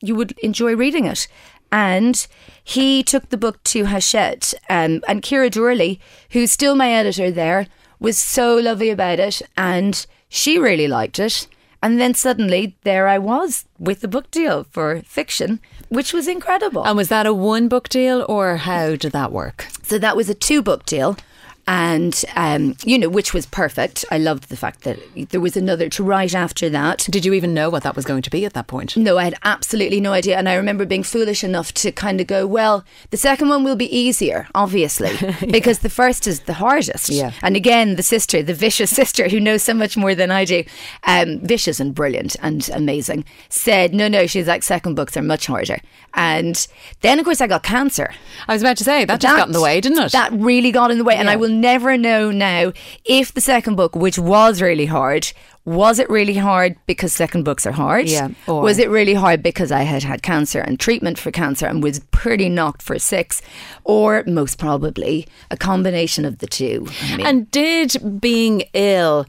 you 0.00 0.14
would 0.14 0.32
enjoy 0.38 0.74
reading 0.74 1.06
it. 1.06 1.26
And 1.72 2.26
he 2.62 3.02
took 3.02 3.30
the 3.30 3.36
book 3.36 3.62
to 3.64 3.86
Hachette, 3.86 4.54
um, 4.68 5.02
and 5.08 5.24
Ciara 5.24 5.50
Doorley, 5.50 6.00
who's 6.30 6.52
still 6.52 6.76
my 6.76 6.92
editor 6.92 7.30
there, 7.30 7.66
was 7.98 8.16
so 8.16 8.56
lovely 8.56 8.90
about 8.90 9.18
it, 9.18 9.42
and 9.56 10.06
she 10.28 10.58
really 10.58 10.86
liked 10.86 11.18
it. 11.18 11.46
And 11.84 12.00
then 12.00 12.14
suddenly, 12.14 12.78
there 12.84 13.08
I 13.08 13.18
was 13.18 13.66
with 13.78 14.00
the 14.00 14.08
book 14.08 14.30
deal 14.30 14.64
for 14.70 15.02
fiction, 15.02 15.60
which 15.90 16.14
was 16.14 16.26
incredible. 16.26 16.82
And 16.82 16.96
was 16.96 17.10
that 17.10 17.26
a 17.26 17.34
one 17.34 17.68
book 17.68 17.90
deal 17.90 18.24
or 18.26 18.56
how 18.56 18.96
did 18.96 19.12
that 19.12 19.32
work? 19.32 19.66
So 19.82 19.98
that 19.98 20.16
was 20.16 20.30
a 20.30 20.34
two 20.34 20.62
book 20.62 20.86
deal. 20.86 21.18
And, 21.66 22.24
um, 22.36 22.76
you 22.84 22.98
know, 22.98 23.08
which 23.08 23.32
was 23.32 23.46
perfect. 23.46 24.04
I 24.10 24.18
loved 24.18 24.48
the 24.48 24.56
fact 24.56 24.82
that 24.82 24.98
there 25.30 25.40
was 25.40 25.56
another 25.56 25.88
to 25.90 26.04
write 26.04 26.34
after 26.34 26.68
that. 26.70 27.06
Did 27.10 27.24
you 27.24 27.32
even 27.32 27.54
know 27.54 27.70
what 27.70 27.82
that 27.84 27.96
was 27.96 28.04
going 28.04 28.22
to 28.22 28.30
be 28.30 28.44
at 28.44 28.52
that 28.52 28.66
point? 28.66 28.96
No, 28.96 29.16
I 29.16 29.24
had 29.24 29.34
absolutely 29.44 30.00
no 30.00 30.12
idea. 30.12 30.36
And 30.36 30.48
I 30.48 30.54
remember 30.54 30.84
being 30.84 31.02
foolish 31.02 31.42
enough 31.42 31.72
to 31.74 31.90
kind 31.90 32.20
of 32.20 32.26
go, 32.26 32.46
well, 32.46 32.84
the 33.10 33.16
second 33.16 33.48
one 33.48 33.64
will 33.64 33.76
be 33.76 33.94
easier, 33.96 34.46
obviously, 34.54 35.16
because 35.50 35.78
the 35.78 35.88
first 35.88 36.26
is 36.26 36.40
the 36.40 36.54
hardest. 36.54 37.08
Yeah. 37.08 37.32
And 37.42 37.56
again, 37.56 37.96
the 37.96 38.02
sister, 38.02 38.42
the 38.42 38.54
vicious 38.54 38.90
sister 38.94 39.28
who 39.28 39.40
knows 39.40 39.62
so 39.62 39.74
much 39.74 39.96
more 39.96 40.14
than 40.14 40.30
I 40.30 40.44
do, 40.44 40.64
um, 41.04 41.40
vicious 41.40 41.80
and 41.80 41.94
brilliant 41.94 42.36
and 42.42 42.68
amazing, 42.70 43.24
said, 43.48 43.94
no, 43.94 44.08
no, 44.08 44.26
she's 44.26 44.48
like, 44.48 44.62
second 44.62 44.94
books 44.94 45.16
are 45.16 45.22
much 45.22 45.46
harder. 45.46 45.78
And 46.14 46.66
then, 47.00 47.18
of 47.18 47.24
course, 47.24 47.40
I 47.40 47.46
got 47.46 47.62
cancer. 47.62 48.12
I 48.46 48.52
was 48.52 48.62
about 48.62 48.76
to 48.78 48.84
say 48.84 49.04
that 49.04 49.20
just 49.20 49.36
got 49.36 49.48
in 49.48 49.52
the 49.52 49.60
way, 49.60 49.80
didn't 49.80 49.98
it? 49.98 50.12
That 50.12 50.32
really 50.32 50.70
got 50.70 50.90
in 50.90 50.98
the 50.98 51.04
way. 51.04 51.16
And 51.16 51.28
I 51.28 51.36
will 51.36 51.48
never 51.54 51.96
know 51.96 52.30
now 52.30 52.72
if 53.04 53.32
the 53.34 53.40
second 53.40 53.76
book, 53.76 53.94
which 53.96 54.18
was 54.18 54.60
really 54.60 54.86
hard, 54.86 55.32
was 55.64 55.98
it 55.98 56.10
really 56.10 56.34
hard 56.34 56.76
because 56.86 57.12
second 57.12 57.44
books 57.44 57.64
are 57.66 57.72
hard? 57.72 58.06
Yeah, 58.08 58.28
or- 58.46 58.60
Was 58.62 58.78
it 58.78 58.90
really 58.90 59.14
hard 59.14 59.42
because 59.42 59.72
I 59.72 59.82
had 59.82 60.02
had 60.02 60.22
cancer 60.22 60.60
and 60.60 60.78
treatment 60.78 61.18
for 61.18 61.30
cancer 61.30 61.66
and 61.66 61.82
was 61.82 62.00
pretty 62.10 62.48
knocked 62.50 62.82
for 62.82 62.98
six? 62.98 63.40
Or 63.84 64.22
most 64.26 64.58
probably 64.58 65.26
a 65.50 65.56
combination 65.56 66.24
of 66.26 66.38
the 66.38 66.46
two. 66.46 66.86
I 67.10 67.16
mean, 67.16 67.26
And 67.26 67.50
did 67.50 68.20
being 68.20 68.64
ill, 68.74 69.24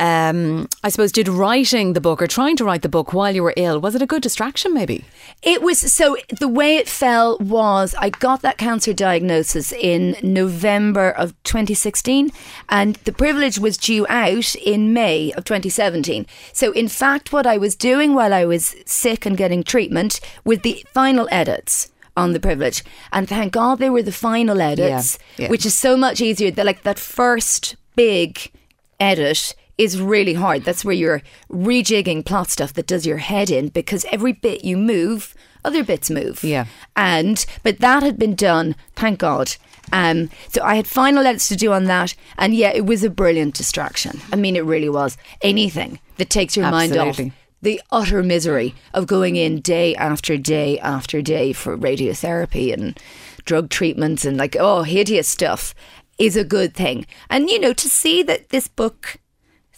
um, 0.00 0.66
I 0.82 0.88
suppose, 0.88 1.12
did 1.12 1.28
writing 1.28 1.92
the 1.92 2.00
book 2.00 2.22
or 2.22 2.26
trying 2.26 2.56
to 2.56 2.64
write 2.64 2.80
the 2.82 2.88
book 2.88 3.12
while 3.12 3.34
you 3.34 3.42
were 3.42 3.52
ill, 3.56 3.78
was 3.80 3.94
it 3.94 4.00
a 4.02 4.06
good 4.06 4.22
distraction 4.22 4.72
maybe? 4.72 5.04
It 5.42 5.60
was 5.62 5.78
so 5.78 6.16
the 6.38 6.48
way 6.48 6.76
it 6.76 6.88
fell 6.88 7.36
was 7.38 7.94
I 7.98 8.08
got 8.08 8.40
that 8.40 8.56
cancer 8.56 8.94
diagnosis 8.94 9.72
in 9.72 10.16
November 10.22 11.10
of 11.10 11.34
2016 11.44 12.30
and 12.70 12.96
the 13.04 13.12
privilege 13.12 13.58
was 13.58 13.76
due 13.76 14.06
out 14.08 14.54
in 14.56 14.92
May 14.94 15.32
of 15.32 15.44
2017. 15.44 16.26
So 16.54 16.72
in 16.72 16.88
fact 16.88 17.32
what 17.32 17.46
I 17.46 17.58
was 17.58 17.76
doing 17.76 18.14
while 18.14 18.32
I 18.32 18.46
was 18.46 18.74
sick 18.86 19.26
and 19.26 19.36
getting 19.36 19.62
treatment 19.62 20.18
with 20.44 20.62
the 20.62 20.82
final 20.94 21.28
edits 21.30 21.90
on 22.16 22.32
the 22.32 22.40
privilege 22.40 22.82
and 23.12 23.28
thank 23.28 23.52
God 23.52 23.78
they 23.78 23.90
were 23.90 24.02
the 24.02 24.12
final 24.12 24.60
edits 24.62 25.18
Yeah, 25.36 25.44
yeah. 25.44 25.50
which 25.50 25.66
is 25.66 25.74
so 25.74 25.96
much 25.96 26.22
easier 26.22 26.50
that 26.50 26.64
like 26.66 26.82
that 26.84 26.98
first 26.98 27.76
big 27.96 28.50
edit 28.98 29.54
is 29.80 29.98
really 29.98 30.34
hard. 30.34 30.62
That's 30.64 30.84
where 30.84 30.94
you're 30.94 31.22
rejigging 31.50 32.22
plot 32.24 32.50
stuff 32.50 32.74
that 32.74 32.86
does 32.86 33.06
your 33.06 33.16
head 33.16 33.48
in 33.48 33.68
because 33.68 34.04
every 34.12 34.32
bit 34.32 34.62
you 34.62 34.76
move, 34.76 35.34
other 35.64 35.82
bits 35.82 36.10
move. 36.10 36.44
Yeah. 36.44 36.66
And 36.94 37.44
but 37.62 37.78
that 37.78 38.02
had 38.02 38.18
been 38.18 38.34
done, 38.34 38.76
thank 38.94 39.18
God. 39.18 39.56
Um, 39.90 40.28
so 40.48 40.62
I 40.62 40.74
had 40.74 40.86
final 40.86 41.26
edits 41.26 41.48
to 41.48 41.56
do 41.56 41.72
on 41.72 41.84
that, 41.86 42.14
and 42.36 42.54
yeah, 42.54 42.72
it 42.74 42.84
was 42.84 43.02
a 43.02 43.10
brilliant 43.10 43.54
distraction. 43.54 44.20
I 44.30 44.36
mean, 44.36 44.54
it 44.54 44.64
really 44.64 44.90
was. 44.90 45.16
Anything 45.40 45.98
that 46.18 46.28
takes 46.28 46.56
your 46.56 46.70
mind 46.70 46.96
off 46.96 47.18
the 47.62 47.80
utter 47.90 48.22
misery 48.22 48.74
of 48.94 49.06
going 49.06 49.36
in 49.36 49.60
day 49.60 49.94
after 49.96 50.36
day 50.36 50.78
after 50.78 51.22
day 51.22 51.52
for 51.52 51.76
radiotherapy 51.76 52.72
and 52.72 52.98
drug 53.44 53.68
treatments 53.70 54.24
and 54.24 54.36
like 54.36 54.56
oh 54.60 54.82
hideous 54.82 55.28
stuff 55.28 55.74
is 56.18 56.36
a 56.36 56.44
good 56.44 56.74
thing. 56.74 57.06
And 57.30 57.48
you 57.48 57.58
know 57.58 57.72
to 57.72 57.88
see 57.88 58.22
that 58.24 58.50
this 58.50 58.68
book 58.68 59.16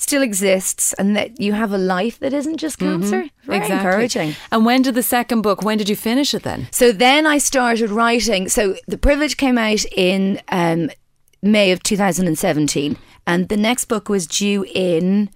still 0.02 0.22
exists 0.22 0.92
and 0.94 1.16
that 1.16 1.40
you 1.40 1.52
have 1.52 1.72
a 1.72 1.78
life 1.78 2.18
that 2.18 2.32
isn't 2.32 2.56
just 2.58 2.78
cancer, 2.78 3.28
very 3.44 3.64
encouraging. 3.70 4.34
And 4.50 4.66
when 4.66 4.82
did 4.82 4.94
the 4.94 5.02
second 5.02 5.42
book, 5.42 5.62
when 5.62 5.78
did 5.78 5.88
you 5.88 5.96
finish 5.96 6.34
it 6.34 6.42
then? 6.42 6.68
So 6.72 6.92
then 6.92 7.26
I 7.26 7.38
started 7.38 7.90
writing. 7.90 8.48
So 8.48 8.76
The 8.88 8.98
Privilege 8.98 9.36
came 9.36 9.56
out 9.58 9.84
in 9.96 10.40
um, 10.48 10.90
May 11.42 11.70
of 11.72 11.82
2017, 11.82 12.96
and 13.26 13.48
the 13.48 13.56
next 13.56 13.84
book 13.86 14.08
was 14.08 14.26
due 14.26 14.64
in. 14.74 15.30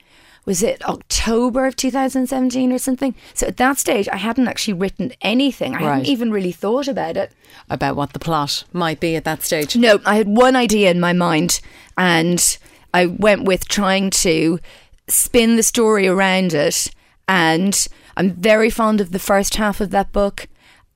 Was 0.44 0.62
it 0.62 0.80
October 0.88 1.66
of 1.66 1.74
2017 1.74 2.70
or 2.72 2.78
something? 2.78 3.16
So 3.34 3.48
at 3.48 3.56
that 3.56 3.78
stage, 3.78 4.08
I 4.08 4.16
hadn't 4.16 4.46
actually 4.46 4.74
written 4.74 5.12
anything. 5.20 5.74
I 5.74 5.78
Right. 5.78 5.88
hadn't 5.94 6.06
even 6.06 6.30
really 6.30 6.52
thought 6.52 6.86
about 6.86 7.16
it. 7.16 7.32
About 7.68 7.96
what 7.96 8.12
the 8.12 8.20
plot 8.20 8.62
might 8.72 9.00
be 9.00 9.16
at 9.16 9.24
that 9.24 9.42
stage? 9.42 9.74
No, 9.76 9.98
I 10.06 10.14
had 10.14 10.28
one 10.28 10.54
idea 10.54 10.88
in 10.92 11.00
my 11.00 11.12
mind, 11.12 11.60
and 11.98 12.58
I 12.94 13.06
went 13.06 13.44
with 13.44 13.68
trying 13.68 14.10
to 14.10 14.58
spin 15.08 15.56
the 15.56 15.62
story 15.62 16.06
around 16.08 16.54
it. 16.54 16.90
And 17.28 17.86
I'm 18.16 18.32
very 18.32 18.70
fond 18.70 19.00
of 19.00 19.10
the 19.12 19.18
first 19.18 19.56
half 19.56 19.80
of 19.80 19.90
that 19.90 20.12
book, 20.12 20.46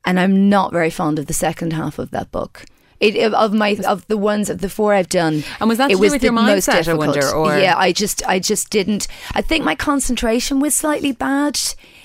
and 0.05 0.19
I'm 0.21 0.49
not 0.49 0.73
very 0.73 0.91
fond 0.91 1.19
of 1.19 1.27
the 1.27 1.33
second 1.35 1.73
half 1.73 1.99
of 1.99 2.13
that 2.13 2.31
book. 2.31 2.65
It, 3.01 3.33
of 3.33 3.53
my 3.55 3.77
of 3.87 4.07
the 4.09 4.17
ones 4.19 4.49
of 4.51 4.61
the 4.61 4.69
four 4.69 4.93
I've 4.95 5.09
done, 5.09 5.43
And 5.59 5.69
was 5.69 5.79
that 5.79 5.91
it 5.91 5.99
was 5.99 6.13
with 6.13 6.21
the 6.21 6.27
your 6.27 6.33
most 6.35 6.69
mindset, 6.69 6.73
I 6.73 6.77
difficult. 6.83 6.99
wonder, 7.17 7.31
or- 7.33 7.59
yeah, 7.59 7.75
I 7.77 7.93
just 7.93 8.23
I 8.29 8.39
just 8.39 8.71
didn't. 8.71 9.09
I 9.33 9.41
think 9.43 9.65
my 9.65 9.75
concentration 9.75 10.61
was 10.61 10.75
slightly 10.77 11.11
bad. 11.13 11.59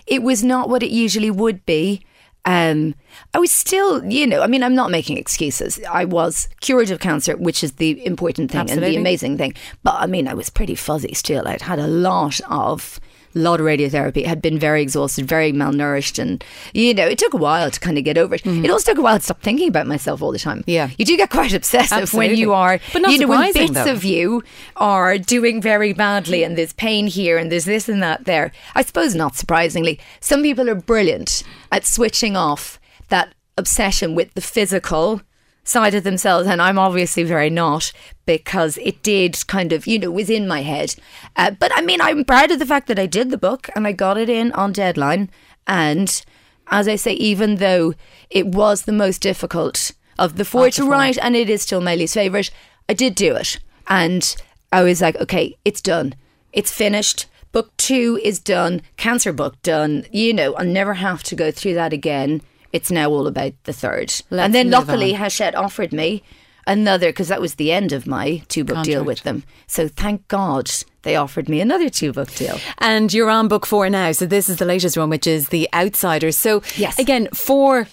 It 0.08 0.24
was 0.24 0.44
not 0.44 0.70
what 0.70 0.82
it 0.84 0.90
usually 0.92 1.30
would 1.30 1.66
be. 1.66 2.02
Um, 2.46 2.94
I 3.34 3.40
was 3.40 3.52
still, 3.52 4.06
you 4.06 4.28
know, 4.28 4.42
I 4.42 4.48
mean, 4.48 4.64
I'm 4.64 4.76
not 4.76 4.92
making 4.92 5.18
excuses. 5.18 5.80
I 5.90 6.06
was 6.06 6.48
cured 6.62 6.92
of 6.92 7.00
cancer, 7.00 7.36
which 7.36 7.64
is 7.64 7.74
the 7.74 8.06
important 8.06 8.52
thing 8.52 8.70
and 8.70 8.84
the 8.84 8.96
amazing 8.96 9.38
thing. 9.38 9.56
But 9.84 9.96
I 9.96 10.06
mean, 10.06 10.28
I 10.28 10.34
was 10.36 10.50
pretty 10.50 10.76
fuzzy 10.76 11.14
still. 11.14 11.48
I'd 11.48 11.64
had 11.64 11.80
a 11.80 11.88
lot 11.88 12.40
of 12.50 13.00
lot 13.36 13.60
of 13.60 13.66
radiotherapy, 13.66 14.26
had 14.26 14.42
been 14.42 14.58
very 14.58 14.82
exhausted, 14.82 15.28
very 15.28 15.52
malnourished, 15.52 16.18
and 16.20 16.44
you 16.74 16.94
know, 16.94 17.06
it 17.06 17.18
took 17.20 17.34
a 17.34 17.38
while 17.38 17.70
to 17.70 17.80
kind 17.80 17.98
of 17.98 18.04
get 18.04 18.18
over 18.18 18.36
it. 18.36 18.46
It 18.46 18.70
also 18.72 18.92
took 18.92 18.98
a 18.98 19.02
while 19.02 19.18
to 19.18 19.24
stop 19.24 19.42
thinking 19.42 19.68
about 19.68 19.88
myself 19.88 20.22
all 20.22 20.32
the 20.32 20.40
time. 20.40 20.60
Mm-hmm. 20.60 20.72
Yeah. 20.72 20.90
you 20.98 21.06
do 21.06 21.16
get 21.18 21.30
quite 21.30 21.54
obsessive 21.54 22.14
when 22.14 22.36
you 22.36 22.54
are, 22.54 22.80
But 22.94 23.02
not 23.02 23.12
you 23.12 23.20
know, 23.20 23.28
when 23.28 23.54
bits 23.54 23.74
though. 23.74 23.92
of 23.92 24.04
you 24.04 24.44
are 24.78 25.18
doing 25.18 25.62
very 25.62 25.94
badly, 25.94 26.44
and 26.44 26.58
there's 26.58 26.74
pain 26.74 27.08
here, 27.08 27.38
and 27.38 27.52
there's 27.52 27.66
this 27.66 27.90
and 27.90 28.02
that 28.02 28.26
there. 28.26 28.52
I 28.74 28.82
suppose 28.82 29.14
not 29.16 29.36
surprisingly, 29.36 30.00
some 30.20 30.42
people 30.42 30.70
are 30.70 30.76
brilliant 30.76 31.44
at 31.72 31.86
switching 31.86 32.36
off 32.38 32.80
that 33.10 33.36
obsession 33.58 34.16
with 34.16 34.34
the 34.34 34.42
physical 34.42 35.22
side 35.66 35.94
of 35.96 36.04
themselves, 36.04 36.48
and 36.48 36.62
I'm 36.62 36.80
obviously 36.80 37.24
very 37.24 37.50
not 37.50 37.92
because 38.26 38.78
it 38.78 39.04
did 39.04 39.46
kind 39.48 39.74
of, 39.74 39.86
you 39.88 40.00
know, 40.00 40.12
was 40.12 40.30
in 40.30 40.48
my 40.48 40.62
head. 40.62 40.96
Uh, 41.36 41.52
but 41.52 41.72
I 41.76 41.82
mean, 41.82 42.00
I'm 42.00 42.24
proud 42.24 42.52
of 42.52 42.60
the 42.60 42.66
fact 42.66 42.88
that 42.88 43.00
I 43.00 43.08
did 43.08 43.32
the 43.32 43.38
book 43.38 43.70
and 43.76 43.86
I 43.86 43.92
got 43.92 44.18
it 44.18 44.30
in 44.30 44.52
on 44.54 44.72
deadline. 44.72 45.30
And 45.68 46.24
as 46.72 46.88
I 46.88 46.96
say, 46.96 47.14
even 47.14 47.56
though 47.56 47.94
it 48.30 48.48
was 48.48 48.84
the 48.84 48.92
most 48.94 49.22
difficult 49.22 49.92
of 50.18 50.38
the 50.38 50.46
four 50.46 50.68
Of 50.68 50.74
the 50.74 50.76
to 50.78 50.82
four. 50.84 50.92
write, 50.92 51.18
and 51.18 51.36
it 51.36 51.50
is 51.50 51.64
still 51.64 51.82
my 51.82 51.96
least 51.96 52.14
favourite, 52.14 52.52
I 52.88 52.94
did 52.94 53.16
do 53.16 53.36
it. 53.36 53.60
And 53.88 54.36
I 54.72 54.84
was 54.84 55.02
like, 55.02 55.16
okay, 55.18 55.58
it's 55.66 55.82
done. 55.82 56.14
It's 56.54 56.72
finished. 56.72 57.26
Book 57.52 57.76
two 57.78 58.20
is 58.24 58.40
done. 58.40 58.82
Cancer 58.98 59.34
book 59.34 59.62
done. 59.62 60.06
You 60.12 60.34
know, 60.34 60.54
I'll 60.56 60.66
never 60.66 60.96
have 60.96 61.24
to 61.24 61.36
go 61.36 61.52
through 61.52 61.74
that 61.76 61.94
again. 61.94 62.42
It's 62.76 62.92
now 62.92 63.10
all 63.10 63.28
about 63.28 63.54
the 63.64 63.74
third. 63.74 64.10
Let's 64.30 64.46
and 64.46 64.54
then 64.54 64.70
luckily, 64.70 65.14
on. 65.14 65.22
Hachette 65.22 65.56
offered 65.56 65.94
me 65.94 66.24
another 66.68 67.10
because 67.10 67.28
that 67.30 67.40
was 67.42 67.56
the 67.56 67.72
end 67.72 67.92
of 67.92 68.06
my 68.08 68.44
two 68.48 68.64
book 68.64 68.84
deal 68.84 69.04
with 69.04 69.24
them. 69.24 69.44
So 69.68 69.88
thank 69.88 70.28
God 70.28 70.70
they 71.04 71.16
offered 71.16 71.48
me 71.48 71.62
another 71.62 71.90
two 71.90 72.12
book 72.12 72.32
deal. 72.36 72.60
And 72.80 73.14
you're 73.14 73.30
on 73.30 73.48
book 73.48 73.66
four 73.66 73.90
now. 73.90 74.12
So 74.12 74.26
this 74.26 74.50
is 74.50 74.58
the 74.58 74.66
latest 74.66 74.98
one, 74.98 75.10
which 75.10 75.28
is 75.28 75.50
The 75.50 75.70
Outsiders. 75.74 76.38
So 76.38 76.64
Yes. 76.76 76.98
again, 77.00 77.28
four, 77.34 77.88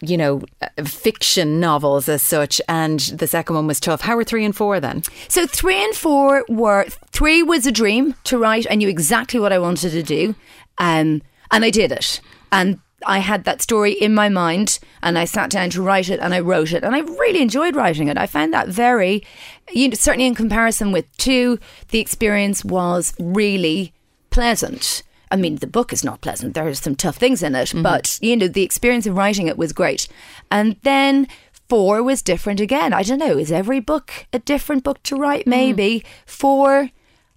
you 0.00 0.16
know, 0.16 0.42
fiction 0.84 1.60
novels 1.60 2.08
as 2.08 2.22
such. 2.22 2.60
And 2.68 3.00
the 3.00 3.26
second 3.26 3.54
one 3.54 3.66
was 3.66 3.78
tough. 3.80 4.00
How 4.00 4.16
were 4.16 4.24
three 4.24 4.44
and 4.44 4.56
four 4.56 4.80
then? 4.80 5.02
So 5.28 5.46
three 5.46 5.82
and 5.84 5.94
four 5.94 6.44
were 6.48 6.86
three 7.12 7.42
was 7.42 7.66
a 7.66 7.72
dream 7.72 8.14
to 8.24 8.38
write. 8.38 8.66
I 8.70 8.74
knew 8.74 8.88
exactly 8.88 9.38
what 9.38 9.52
I 9.52 9.58
wanted 9.58 9.90
to 9.90 10.02
do, 10.02 10.34
um, 10.78 11.22
and 11.50 11.64
I 11.64 11.70
did 11.70 11.92
it. 11.92 12.20
And 12.50 12.80
I 13.04 13.18
had 13.18 13.44
that 13.44 13.60
story 13.60 13.92
in 13.92 14.14
my 14.14 14.28
mind, 14.28 14.78
and 15.02 15.18
I 15.18 15.26
sat 15.26 15.50
down 15.50 15.70
to 15.70 15.82
write 15.82 16.08
it, 16.08 16.20
and 16.20 16.32
I 16.32 16.40
wrote 16.40 16.72
it, 16.72 16.82
and 16.82 16.94
I 16.94 17.00
really 17.00 17.42
enjoyed 17.42 17.76
writing 17.76 18.08
it. 18.08 18.16
I 18.16 18.26
found 18.26 18.54
that 18.54 18.68
very, 18.68 19.22
you 19.70 19.88
know, 19.88 19.94
certainly 19.94 20.26
in 20.26 20.34
comparison 20.34 20.92
with 20.92 21.14
two, 21.18 21.58
the 21.88 22.00
experience 22.00 22.64
was 22.64 23.14
really 23.18 23.92
pleasant. 24.30 25.02
I 25.30 25.36
mean, 25.36 25.56
the 25.56 25.66
book 25.66 25.92
is 25.92 26.04
not 26.04 26.20
pleasant. 26.20 26.54
There 26.54 26.66
are 26.66 26.74
some 26.74 26.94
tough 26.94 27.16
things 27.16 27.42
in 27.42 27.54
it, 27.54 27.68
mm-hmm. 27.68 27.82
but 27.82 28.18
you 28.22 28.36
know, 28.36 28.48
the 28.48 28.62
experience 28.62 29.06
of 29.06 29.16
writing 29.16 29.48
it 29.48 29.58
was 29.58 29.72
great. 29.72 30.08
And 30.50 30.76
then 30.82 31.26
four 31.68 32.02
was 32.02 32.22
different 32.22 32.60
again. 32.60 32.92
I 32.92 33.02
don't 33.02 33.18
know. 33.18 33.36
Is 33.36 33.52
every 33.52 33.80
book 33.80 34.26
a 34.32 34.38
different 34.38 34.84
book 34.84 35.02
to 35.04 35.16
write? 35.16 35.40
Mm-hmm. 35.40 35.50
Maybe. 35.50 36.04
Four, 36.24 36.90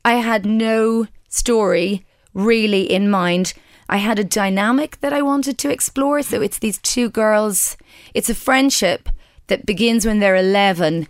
I 0.06 0.16
had 0.16 0.46
no 0.46 1.08
story 1.28 2.06
really 2.34 2.84
in 2.84 3.10
mind. 3.10 3.54
I 3.90 3.98
had 3.98 4.20
a 4.20 4.24
dynamic 4.24 5.02
that 5.02 5.14
I 5.14 5.22
wanted 5.22 5.58
to 5.58 5.72
explore. 5.72 6.22
So 6.22 6.42
it's 6.42 6.60
these 6.60 6.78
two 6.78 7.10
girls. 7.10 7.76
It's 8.14 8.30
a 8.30 8.36
friendship 8.36 9.10
that 9.48 9.66
begins 9.66 10.06
when 10.06 10.20
they're 10.20 10.36
11 10.36 11.08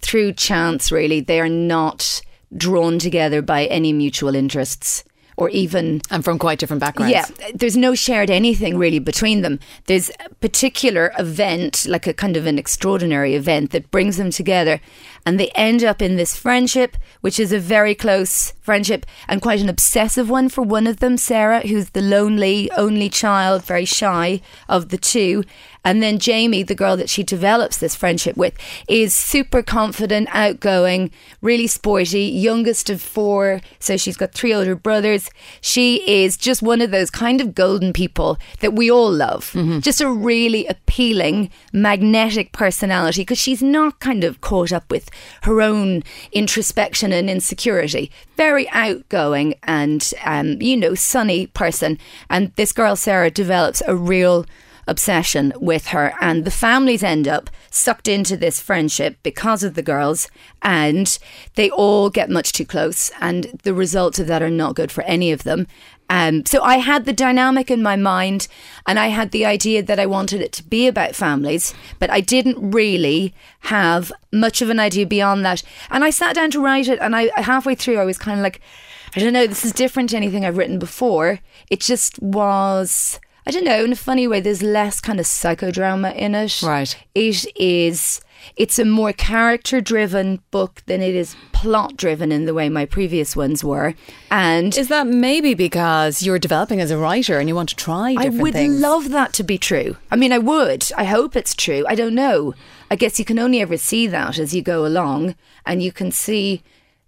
through 0.00 0.34
chance, 0.34 0.92
really. 0.92 1.20
They 1.20 1.40
are 1.40 1.48
not 1.48 2.22
drawn 2.56 2.98
together 2.98 3.42
by 3.42 3.66
any 3.66 3.92
mutual 3.92 4.34
interests 4.34 5.04
or 5.36 5.48
even 5.50 6.00
And 6.10 6.24
from 6.24 6.38
quite 6.38 6.58
different 6.58 6.80
backgrounds. 6.80 7.12
yeah, 7.12 7.24
there's 7.54 7.76
no 7.76 7.94
shared 7.94 8.30
anything 8.30 8.78
really 8.78 8.98
between 8.98 9.40
them. 9.40 9.58
There's 9.86 10.10
a 10.24 10.28
particular 10.40 11.12
event, 11.18 11.86
like 11.88 12.06
a 12.06 12.12
kind 12.12 12.36
of 12.36 12.46
an 12.46 12.58
extraordinary 12.58 13.34
event 13.34 13.70
that 13.70 13.90
brings 13.90 14.18
them 14.18 14.30
together. 14.30 14.80
And 15.24 15.38
they 15.38 15.48
end 15.50 15.84
up 15.84 16.02
in 16.02 16.16
this 16.16 16.36
friendship, 16.36 16.96
which 17.20 17.38
is 17.38 17.52
a 17.52 17.58
very 17.58 17.94
close 17.94 18.52
friendship 18.60 19.06
and 19.28 19.42
quite 19.42 19.60
an 19.60 19.68
obsessive 19.68 20.30
one 20.30 20.48
for 20.48 20.62
one 20.62 20.86
of 20.86 20.98
them, 20.98 21.16
Sarah, 21.16 21.60
who's 21.60 21.90
the 21.90 22.02
lonely, 22.02 22.70
only 22.72 23.08
child, 23.08 23.64
very 23.64 23.84
shy 23.84 24.40
of 24.68 24.88
the 24.88 24.98
two. 24.98 25.44
And 25.84 26.00
then 26.00 26.20
Jamie, 26.20 26.62
the 26.62 26.76
girl 26.76 26.96
that 26.96 27.10
she 27.10 27.24
develops 27.24 27.78
this 27.78 27.96
friendship 27.96 28.36
with, 28.36 28.54
is 28.88 29.14
super 29.14 29.62
confident, 29.62 30.28
outgoing, 30.30 31.10
really 31.40 31.66
sporty, 31.66 32.22
youngest 32.22 32.88
of 32.88 33.02
four. 33.02 33.60
So 33.80 33.96
she's 33.96 34.16
got 34.16 34.32
three 34.32 34.54
older 34.54 34.76
brothers. 34.76 35.28
She 35.60 36.08
is 36.08 36.36
just 36.36 36.62
one 36.62 36.80
of 36.80 36.92
those 36.92 37.10
kind 37.10 37.40
of 37.40 37.54
golden 37.54 37.92
people 37.92 38.38
that 38.60 38.74
we 38.74 38.90
all 38.90 39.10
love. 39.10 39.50
Mm-hmm. 39.52 39.80
Just 39.80 40.00
a 40.00 40.08
really 40.08 40.66
appealing, 40.66 41.50
magnetic 41.72 42.52
personality 42.52 43.22
because 43.22 43.38
she's 43.38 43.62
not 43.62 43.98
kind 43.98 44.22
of 44.22 44.40
caught 44.40 44.72
up 44.72 44.88
with 44.88 45.10
her 45.42 45.60
own 45.60 46.02
introspection 46.32 47.12
and 47.12 47.28
insecurity. 47.28 48.10
Very 48.36 48.68
outgoing 48.70 49.54
and, 49.64 50.12
um, 50.24 50.60
you 50.60 50.76
know, 50.76 50.94
sunny 50.94 51.46
person. 51.48 51.98
And 52.28 52.52
this 52.56 52.72
girl, 52.72 52.96
Sarah, 52.96 53.30
develops 53.30 53.82
a 53.86 53.96
real 53.96 54.46
obsession 54.86 55.52
with 55.60 55.88
her 55.88 56.12
and 56.20 56.44
the 56.44 56.50
families 56.50 57.02
end 57.04 57.28
up 57.28 57.48
sucked 57.72 58.06
into 58.06 58.36
this 58.36 58.60
friendship 58.60 59.16
because 59.22 59.64
of 59.64 59.74
the 59.74 59.82
girls 59.82 60.28
and 60.60 61.18
they 61.54 61.70
all 61.70 62.10
get 62.10 62.30
much 62.30 62.52
too 62.52 62.66
close 62.66 63.10
and 63.20 63.58
the 63.62 63.74
results 63.74 64.18
of 64.18 64.26
that 64.26 64.42
are 64.42 64.50
not 64.50 64.76
good 64.76 64.92
for 64.92 65.02
any 65.04 65.32
of 65.32 65.42
them. 65.42 65.66
Um, 66.10 66.44
so 66.44 66.62
I 66.62 66.76
had 66.76 67.06
the 67.06 67.14
dynamic 67.14 67.70
in 67.70 67.82
my 67.82 67.96
mind 67.96 68.46
and 68.86 68.98
I 68.98 69.06
had 69.06 69.30
the 69.30 69.46
idea 69.46 69.82
that 69.82 69.98
I 69.98 70.04
wanted 70.04 70.42
it 70.42 70.52
to 70.52 70.62
be 70.62 70.86
about 70.86 71.14
families 71.14 71.72
but 71.98 72.10
I 72.10 72.20
didn't 72.20 72.72
really 72.72 73.34
have 73.60 74.12
much 74.30 74.60
of 74.60 74.68
an 74.68 74.78
idea 74.78 75.06
beyond 75.06 75.44
that. 75.46 75.62
And 75.90 76.04
I 76.04 76.10
sat 76.10 76.34
down 76.34 76.50
to 76.50 76.60
write 76.60 76.88
it 76.88 76.98
and 77.00 77.16
I 77.16 77.30
halfway 77.40 77.74
through 77.74 77.98
I 77.98 78.04
was 78.04 78.18
kind 78.18 78.38
of 78.38 78.42
like 78.42 78.60
I 79.16 79.20
don't 79.20 79.32
know 79.32 79.46
this 79.46 79.64
is 79.64 79.72
different 79.72 80.10
to 80.10 80.16
anything 80.16 80.44
I've 80.44 80.58
written 80.58 80.78
before. 80.78 81.40
It 81.70 81.80
just 81.80 82.20
was 82.20 83.18
I 83.46 83.50
don't 83.50 83.64
know, 83.64 83.84
in 83.84 83.92
a 83.92 83.96
funny 83.96 84.28
way, 84.28 84.40
there's 84.40 84.62
less 84.62 85.00
kind 85.00 85.18
of 85.18 85.26
psychodrama 85.26 86.14
in 86.14 86.34
it. 86.34 86.62
Right. 86.62 86.96
It 87.14 87.44
is, 87.56 88.20
it's 88.56 88.78
a 88.78 88.84
more 88.84 89.12
character 89.12 89.80
driven 89.80 90.40
book 90.52 90.82
than 90.86 91.02
it 91.02 91.14
is 91.16 91.34
plot 91.52 91.96
driven 91.96 92.30
in 92.30 92.44
the 92.44 92.54
way 92.54 92.68
my 92.68 92.84
previous 92.86 93.34
ones 93.34 93.64
were. 93.64 93.94
And 94.30 94.76
Is 94.76 94.88
that 94.88 95.08
maybe 95.08 95.54
because 95.54 96.22
you're 96.22 96.38
developing 96.38 96.80
as 96.80 96.92
a 96.92 96.98
writer 96.98 97.38
and 97.40 97.48
you 97.48 97.56
want 97.56 97.70
to 97.70 97.76
try 97.76 98.14
I 98.16 98.28
would 98.28 98.52
things? 98.52 98.80
love 98.80 99.10
that 99.10 99.32
to 99.34 99.42
be 99.42 99.58
true. 99.58 99.96
I 100.10 100.16
mean, 100.16 100.32
I 100.32 100.38
would. 100.38 100.90
I 100.96 101.04
hope 101.04 101.34
it's 101.34 101.54
true. 101.54 101.84
I 101.88 101.96
don't 101.96 102.14
know. 102.14 102.54
I 102.92 102.96
guess 102.96 103.18
you 103.18 103.24
can 103.24 103.38
only 103.40 103.60
ever 103.60 103.76
see 103.76 104.06
that 104.06 104.38
as 104.38 104.54
you 104.54 104.62
go 104.62 104.86
along, 104.86 105.34
and 105.66 105.82
you 105.82 105.90
can 105.92 106.12
see. 106.12 106.62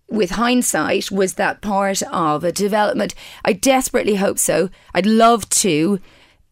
With 0.07 0.33
hindsight, 0.33 1.11
was 1.11 1.35
that 1.35 1.63
part 1.63 2.03
of 2.03 2.45
a 2.45 2.53
development? 2.53 3.15
I 3.43 3.55
desperately 3.55 4.17
hope 4.17 4.39
so. 4.39 4.69
I'd 4.93 5.07
love 5.07 5.49
to 5.49 5.99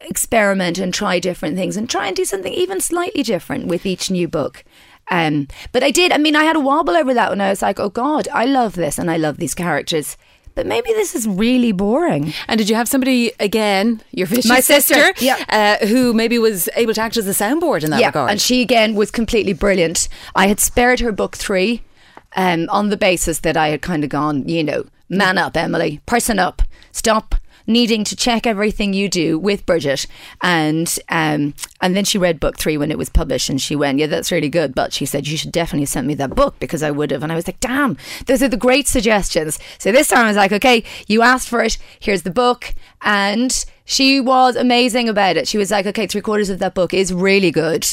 experiment 0.04 0.78
and 0.78 0.92
try 0.92 1.18
different 1.18 1.56
things 1.56 1.76
and 1.76 1.88
try 1.88 2.06
and 2.06 2.16
do 2.16 2.24
something 2.24 2.52
even 2.52 2.80
slightly 2.80 3.22
different 3.22 3.66
with 3.66 3.86
each 3.86 4.10
new 4.10 4.28
book. 4.28 4.64
Um, 5.10 5.48
but 5.72 5.82
I 5.82 5.90
did. 5.90 6.12
I 6.12 6.18
mean, 6.18 6.36
I 6.36 6.44
had 6.44 6.56
a 6.56 6.60
wobble 6.60 6.96
over 6.96 7.12
that 7.14 7.30
when 7.30 7.40
I 7.40 7.50
was 7.50 7.62
like, 7.62 7.80
"Oh 7.80 7.88
God, 7.88 8.28
I 8.32 8.44
love 8.44 8.74
this 8.74 8.98
and 8.98 9.10
I 9.10 9.16
love 9.16 9.38
these 9.38 9.54
characters." 9.54 10.16
But 10.54 10.66
maybe 10.66 10.90
this 10.90 11.14
is 11.14 11.26
really 11.26 11.72
boring. 11.72 12.34
And 12.46 12.58
did 12.58 12.68
you 12.68 12.76
have 12.76 12.86
somebody 12.86 13.32
again, 13.40 14.02
your 14.10 14.28
My 14.46 14.60
sister, 14.60 15.14
yeah. 15.18 15.42
uh, 15.48 15.86
who 15.86 16.12
maybe 16.12 16.38
was 16.38 16.68
able 16.76 16.92
to 16.92 17.00
act 17.00 17.16
as 17.16 17.26
a 17.26 17.30
soundboard 17.30 17.84
in 17.84 17.90
that 17.90 18.00
yeah, 18.00 18.08
regard? 18.08 18.30
and 18.30 18.40
she 18.40 18.60
again 18.60 18.94
was 18.94 19.10
completely 19.10 19.54
brilliant. 19.54 20.08
I 20.34 20.48
had 20.48 20.60
spared 20.60 21.00
her 21.00 21.10
book 21.10 21.36
three, 21.36 21.82
um, 22.36 22.68
on 22.70 22.90
the 22.90 22.96
basis 22.96 23.40
that 23.40 23.56
I 23.56 23.68
had 23.68 23.82
kind 23.82 24.04
of 24.04 24.10
gone, 24.10 24.48
you 24.48 24.64
know, 24.64 24.84
man 25.08 25.38
up, 25.38 25.56
Emily, 25.56 26.00
person 26.06 26.38
up, 26.38 26.62
stop 26.90 27.34
needing 27.66 28.04
to 28.04 28.16
check 28.16 28.46
everything 28.46 28.92
you 28.92 29.08
do 29.08 29.38
with 29.38 29.66
Bridget, 29.66 30.06
and 30.42 30.98
um, 31.08 31.54
and 31.80 31.96
then 31.96 32.04
she 32.04 32.18
read 32.18 32.40
book 32.40 32.58
three 32.58 32.76
when 32.76 32.90
it 32.90 32.98
was 32.98 33.08
published, 33.08 33.48
and 33.48 33.60
she 33.60 33.76
went, 33.76 33.98
yeah, 33.98 34.06
that's 34.06 34.32
really 34.32 34.48
good, 34.48 34.74
but 34.74 34.92
she 34.92 35.06
said 35.06 35.26
you 35.26 35.36
should 35.36 35.52
definitely 35.52 35.86
send 35.86 36.06
me 36.06 36.14
that 36.14 36.34
book 36.34 36.58
because 36.58 36.82
I 36.82 36.90
would 36.90 37.10
have, 37.10 37.22
and 37.22 37.32
I 37.32 37.34
was 37.34 37.46
like, 37.46 37.60
damn, 37.60 37.96
those 38.26 38.42
are 38.42 38.48
the 38.48 38.56
great 38.56 38.88
suggestions. 38.88 39.58
So 39.78 39.92
this 39.92 40.08
time 40.08 40.24
I 40.24 40.28
was 40.28 40.36
like, 40.36 40.52
okay, 40.52 40.84
you 41.06 41.22
asked 41.22 41.48
for 41.48 41.62
it, 41.62 41.78
here's 42.00 42.22
the 42.22 42.30
book, 42.30 42.74
and 43.02 43.64
she 43.84 44.20
was 44.20 44.56
amazing 44.56 45.08
about 45.08 45.36
it. 45.36 45.48
She 45.48 45.58
was 45.58 45.70
like, 45.70 45.86
okay, 45.86 46.06
three 46.06 46.20
quarters 46.20 46.50
of 46.50 46.58
that 46.60 46.74
book 46.74 46.94
is 46.94 47.12
really 47.12 47.50
good, 47.50 47.86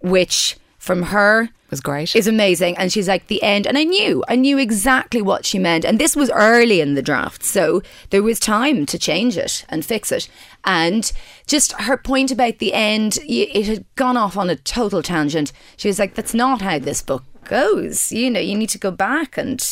which 0.00 0.56
from 0.82 1.02
her 1.04 1.48
was 1.70 1.80
great. 1.80 2.14
is 2.16 2.26
amazing. 2.26 2.76
And 2.76 2.92
she's 2.92 3.06
like, 3.06 3.28
the 3.28 3.40
end. 3.42 3.68
And 3.68 3.78
I 3.78 3.84
knew, 3.84 4.24
I 4.26 4.34
knew 4.34 4.58
exactly 4.58 5.22
what 5.22 5.46
she 5.46 5.58
meant. 5.60 5.84
And 5.84 5.98
this 6.00 6.16
was 6.16 6.28
early 6.34 6.80
in 6.80 6.94
the 6.94 7.02
draft. 7.02 7.44
So 7.44 7.82
there 8.10 8.22
was 8.22 8.40
time 8.40 8.84
to 8.86 8.98
change 8.98 9.36
it 9.38 9.64
and 9.68 9.84
fix 9.84 10.10
it. 10.10 10.28
And 10.64 11.10
just 11.46 11.72
her 11.82 11.96
point 11.96 12.32
about 12.32 12.58
the 12.58 12.74
end, 12.74 13.18
it 13.22 13.64
had 13.66 13.84
gone 13.94 14.16
off 14.16 14.36
on 14.36 14.50
a 14.50 14.56
total 14.56 15.02
tangent. 15.02 15.52
She 15.76 15.86
was 15.86 16.00
like, 16.00 16.14
that's 16.14 16.34
not 16.34 16.60
how 16.62 16.80
this 16.80 17.00
book 17.00 17.22
goes. 17.44 18.10
You 18.10 18.28
know, 18.28 18.40
you 18.40 18.56
need 18.58 18.70
to 18.70 18.78
go 18.78 18.90
back 18.90 19.38
and, 19.38 19.64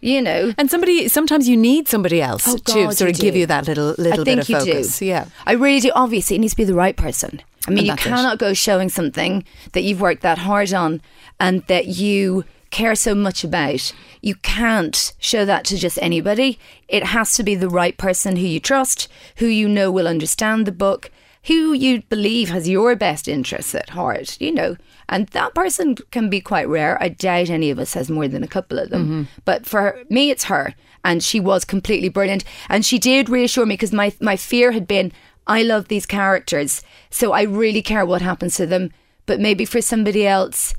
you 0.00 0.20
know. 0.20 0.52
and 0.58 0.68
somebody, 0.68 1.06
sometimes 1.06 1.48
you 1.48 1.56
need 1.56 1.86
somebody 1.86 2.20
else 2.20 2.42
Oh, 2.48 2.56
to 2.56 2.62
God, 2.64 2.94
sort 2.96 3.08
you 3.10 3.14
of 3.14 3.20
give 3.20 3.36
you 3.36 3.46
that 3.46 3.68
little 3.68 3.94
little 3.96 4.22
I 4.22 4.24
think 4.24 4.26
bit 4.26 4.38
of 4.40 4.48
you 4.50 4.58
focus. 4.58 4.98
do. 4.98 5.06
Yeah. 5.06 5.26
I 5.46 5.52
really 5.52 5.80
do. 5.80 5.92
Obviously, 5.94 6.34
it 6.36 6.40
needs 6.40 6.52
to 6.54 6.56
be 6.58 6.64
the 6.64 6.74
right 6.74 6.96
person. 6.96 7.42
I 7.68 7.74
mean, 7.74 7.84
you 7.86 7.92
that's 7.92 8.06
it. 8.06 8.08
cannot 8.08 8.38
go 8.38 8.54
showing 8.54 8.88
something 8.88 9.44
that 9.72 9.82
you've 9.82 10.00
worked 10.00 10.22
that 10.22 10.38
hard 10.38 10.72
on 10.72 11.00
and 11.38 11.62
that 11.66 11.86
you 11.86 12.44
care 12.70 12.94
so 12.94 13.14
much 13.14 13.44
about. 13.44 13.92
You 14.20 14.34
can't 14.36 15.14
show 15.18 15.44
that 15.44 15.64
to 15.66 15.76
just 15.76 15.98
anybody. 16.02 16.58
It 16.88 17.04
has 17.04 17.34
to 17.34 17.42
be 17.42 17.54
the 17.54 17.68
right 17.68 17.96
person 17.96 18.36
who 18.36 18.46
you 18.46 18.60
trust, 18.60 19.08
who 19.36 19.46
you 19.46 19.68
know 19.68 19.90
will 19.90 20.08
understand 20.08 20.66
the 20.66 20.72
book, 20.72 21.10
who 21.44 21.72
you 21.72 22.02
believe 22.02 22.50
has 22.50 22.68
your 22.68 22.94
best 22.96 23.28
interests 23.28 23.74
at 23.74 23.90
heart, 23.90 24.38
you 24.40 24.52
know. 24.52 24.76
And 25.08 25.28
that 25.28 25.54
person 25.54 25.96
can 26.10 26.28
be 26.28 26.40
quite 26.40 26.68
rare. 26.68 27.02
I 27.02 27.08
doubt 27.08 27.48
any 27.48 27.70
of 27.70 27.78
us 27.78 27.94
has 27.94 28.10
more 28.10 28.28
than 28.28 28.42
a 28.42 28.48
couple 28.48 28.78
of 28.78 28.90
them. 28.90 29.04
Mm-hmm. 29.04 29.22
But 29.44 29.64
for 29.64 30.02
me, 30.10 30.30
it's 30.30 30.44
her. 30.44 30.74
And 31.04 31.22
she 31.22 31.40
was 31.40 31.64
completely 31.64 32.10
brilliant. 32.10 32.44
And 32.68 32.84
she 32.84 32.98
did 32.98 33.30
reassure 33.30 33.64
me 33.64 33.74
because 33.74 33.92
my, 33.92 34.12
my 34.20 34.36
fear 34.36 34.72
had 34.72 34.86
been 34.86 35.12
I 35.48 35.62
love 35.62 35.88
these 35.88 36.06
characters. 36.06 36.82
So 37.10 37.32
I 37.32 37.42
really 37.42 37.82
care 37.82 38.06
what 38.06 38.22
happens 38.22 38.56
to 38.56 38.66
them. 38.66 38.92
But 39.26 39.40
maybe 39.40 39.64
for 39.64 39.80
somebody 39.80 40.26
else, 40.26 40.74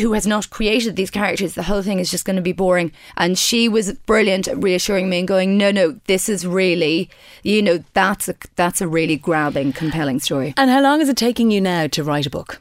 who 0.00 0.12
has 0.14 0.26
not 0.26 0.50
created 0.50 0.96
these 0.96 1.10
characters, 1.10 1.54
the 1.54 1.64
whole 1.64 1.82
thing 1.82 1.98
is 1.98 2.10
just 2.10 2.24
going 2.24 2.36
to 2.36 2.42
be 2.42 2.52
boring. 2.52 2.92
And 3.16 3.38
she 3.38 3.68
was 3.68 3.92
brilliant 3.92 4.48
at 4.48 4.62
reassuring 4.62 5.08
me 5.08 5.18
and 5.18 5.28
going, 5.28 5.58
"No, 5.58 5.70
no, 5.70 6.00
this 6.06 6.28
is 6.28 6.46
really, 6.46 7.10
you 7.42 7.62
know, 7.62 7.84
that's 7.92 8.28
a 8.28 8.34
that's 8.56 8.80
a 8.80 8.88
really 8.88 9.16
grabbing, 9.16 9.72
compelling 9.72 10.20
story." 10.20 10.54
And 10.56 10.70
how 10.70 10.82
long 10.82 11.00
is 11.00 11.08
it 11.08 11.16
taking 11.16 11.50
you 11.50 11.60
now 11.60 11.86
to 11.88 12.04
write 12.04 12.26
a 12.26 12.30
book? 12.30 12.60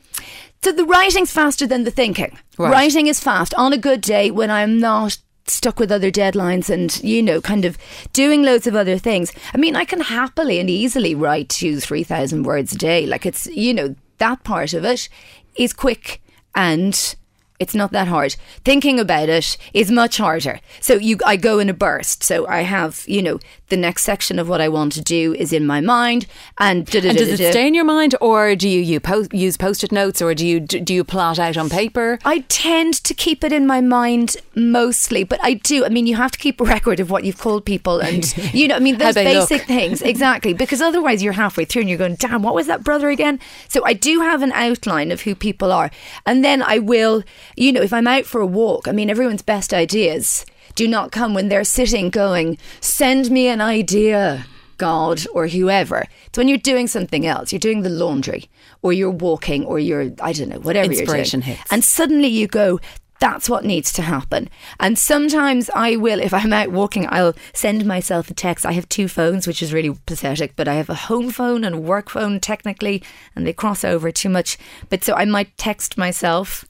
So 0.64 0.72
the 0.72 0.86
writing's 0.86 1.32
faster 1.32 1.66
than 1.66 1.86
the 1.86 1.92
thinking. 1.92 2.38
Right. 2.58 2.72
Writing 2.72 3.08
is 3.08 3.20
fast 3.20 3.54
on 3.56 3.74
a 3.74 3.78
good 3.78 4.02
day 4.02 4.30
when 4.30 4.52
I'm 4.52 4.80
not 4.80 5.18
stuck 5.52 5.80
with 5.80 5.92
other 5.92 6.12
deadlines 6.12 6.70
and 6.70 7.04
you 7.04 7.22
know 7.22 7.42
kind 7.42 7.66
of 7.66 7.78
doing 8.14 8.44
loads 8.44 8.68
of 8.68 8.76
other 8.76 8.98
things. 8.98 9.32
I 9.54 9.58
mean 9.58 9.76
i 9.76 9.86
can 9.86 10.02
happily 10.02 10.60
and 10.60 10.70
easily 10.70 11.16
write 11.16 11.50
two 11.50 11.80
three 11.80 12.04
thousand 12.04 12.44
words 12.44 12.74
a 12.74 12.78
day. 12.78 13.06
Like 13.06 13.26
it's 13.26 13.48
you 13.48 13.74
know 13.74 13.96
that 14.18 14.44
part 14.44 14.74
of 14.74 14.86
it 14.86 15.10
is 15.56 15.74
quick 15.74 16.22
and 16.56 17.16
it's 17.62 17.76
not 17.76 17.92
that 17.92 18.08
hard. 18.08 18.36
Thinking 18.66 19.00
about 19.00 19.30
it 19.30 19.56
is 19.72 19.92
much 19.92 20.18
harder. 20.18 20.60
So 20.80 20.96
you, 20.96 21.18
I 21.24 21.36
go 21.36 21.60
in 21.60 21.70
a 21.70 21.74
burst. 21.74 22.24
So 22.24 22.48
I 22.48 22.62
have, 22.62 23.04
you 23.08 23.22
know, 23.22 23.40
the 23.72 23.78
next 23.78 24.04
section 24.04 24.40
of 24.40 24.50
what 24.50 24.62
I 24.62 24.68
want 24.68 24.94
to 24.94 25.02
do 25.02 25.34
is 25.36 25.54
in 25.54 25.66
my 25.66 25.80
mind, 25.80 26.26
and, 26.58 26.80
And 26.94 27.18
does 27.18 27.40
it 27.40 27.52
stay 27.52 27.68
in 27.68 27.74
your 27.74 27.86
mind, 27.86 28.16
or 28.20 28.56
do 28.56 28.68
you, 28.68 28.82
you 28.82 29.00
po- 29.00 29.28
use 29.32 29.58
post-it 29.58 29.92
notes, 29.92 30.22
or 30.22 30.36
do 30.36 30.46
you 30.46 30.60
do 30.60 30.94
you 30.94 31.04
plot 31.04 31.40
out 31.40 31.56
on 31.56 31.70
paper? 31.70 32.20
I 32.26 32.40
tend 32.50 32.96
to 33.06 33.14
keep 33.14 33.44
it 33.44 33.54
in 33.54 33.66
my 33.66 33.80
mind 33.80 34.38
mostly, 34.56 35.24
but 35.24 35.40
I 35.42 35.54
do. 35.54 35.86
I 35.86 35.90
mean, 35.90 36.06
you 36.06 36.16
have 36.16 36.32
to 36.32 36.40
keep 36.40 36.60
a 36.60 36.66
record 36.66 37.00
of 37.00 37.10
what 37.10 37.24
you've 37.24 37.38
called 37.38 37.64
people, 37.66 38.00
and 38.00 38.26
you 38.54 38.68
know, 38.68 38.76
I 38.76 38.80
mean, 38.80 38.98
those 38.98 39.16
basic 39.16 39.60
look. 39.60 39.68
things 39.68 40.02
exactly. 40.14 40.54
Because 40.54 40.82
otherwise, 40.82 41.24
you're 41.24 41.34
halfway 41.34 41.66
through 41.66 41.82
and 41.82 41.90
you're 41.90 41.98
going, 41.98 42.16
"Damn, 42.16 42.44
what 42.44 42.54
was 42.54 42.68
that 42.68 42.84
brother 42.84 43.10
again?" 43.10 43.40
So 43.70 43.86
I 43.86 43.94
do 43.94 44.20
have 44.20 44.42
an 44.42 44.52
outline 44.52 45.12
of 45.12 45.22
who 45.22 45.34
people 45.34 45.72
are, 45.72 45.90
and 46.26 46.44
then 46.44 46.62
I 46.62 46.80
will, 46.80 47.24
you 47.56 47.72
know, 47.72 47.82
if 47.82 47.94
I'm 47.94 48.08
out 48.08 48.26
for 48.26 48.42
a 48.42 48.46
walk. 48.46 48.88
I 48.88 48.92
mean, 48.92 49.10
everyone's 49.10 49.42
best 49.42 49.74
ideas 49.74 50.46
do 50.76 50.88
not 50.88 51.12
come 51.12 51.34
when 51.34 51.50
they're 51.50 51.64
sitting 51.64 52.10
going, 52.10 52.58
"Send 52.80 53.30
me 53.32 53.48
an 53.48 53.62
idea." 53.62 54.46
God 54.78 55.28
or 55.32 55.48
whoever. 55.48 56.06
It's 56.26 56.40
when 56.40 56.48
you're 56.48 56.58
doing 56.58 56.88
something 56.88 57.24
else. 57.24 57.52
You're 57.54 57.60
doing 57.60 57.84
the 57.84 57.90
laundry, 57.90 58.50
or 58.82 58.92
you're 58.92 59.12
walking, 59.12 59.64
or 59.64 59.78
you're 59.78 60.12
I 60.20 60.34
don't 60.34 60.50
know 60.50 60.60
whatever 60.60 60.92
Inspiration 60.92 61.42
you're 61.42 61.46
doing. 61.46 61.58
hits. 61.58 61.72
And 61.72 61.84
suddenly 61.84 62.30
you 62.30 62.48
go, 62.48 62.80
that's 63.22 63.48
what 63.48 63.64
needs 63.64 63.94
to 63.94 64.02
happen. 64.02 64.50
And 64.80 64.98
sometimes 64.98 65.70
I 65.76 65.96
will, 65.96 66.20
if 66.20 66.34
I'm 66.34 66.52
out 66.52 66.72
walking, 66.72 67.06
I'll 67.08 67.36
send 67.54 67.86
myself 67.86 68.32
a 68.32 68.34
text. 68.34 68.66
I 68.66 68.72
have 68.72 68.90
two 68.90 69.08
phones, 69.08 69.46
which 69.46 69.62
is 69.62 69.72
really 69.72 69.96
pathetic, 70.08 70.56
but 70.56 70.68
I 70.68 70.74
have 70.74 70.90
a 70.90 70.96
home 70.96 71.30
phone 71.30 71.64
and 71.64 71.76
a 71.76 71.80
work 71.80 72.10
phone 72.10 72.40
technically, 72.40 73.04
and 73.36 73.46
they 73.46 73.54
cross 73.54 73.86
over 73.86 74.12
too 74.12 74.30
much. 74.30 74.58
But 74.90 75.04
so 75.04 75.14
I 75.14 75.26
might 75.26 75.56
text 75.56 76.00
myself 76.00 76.66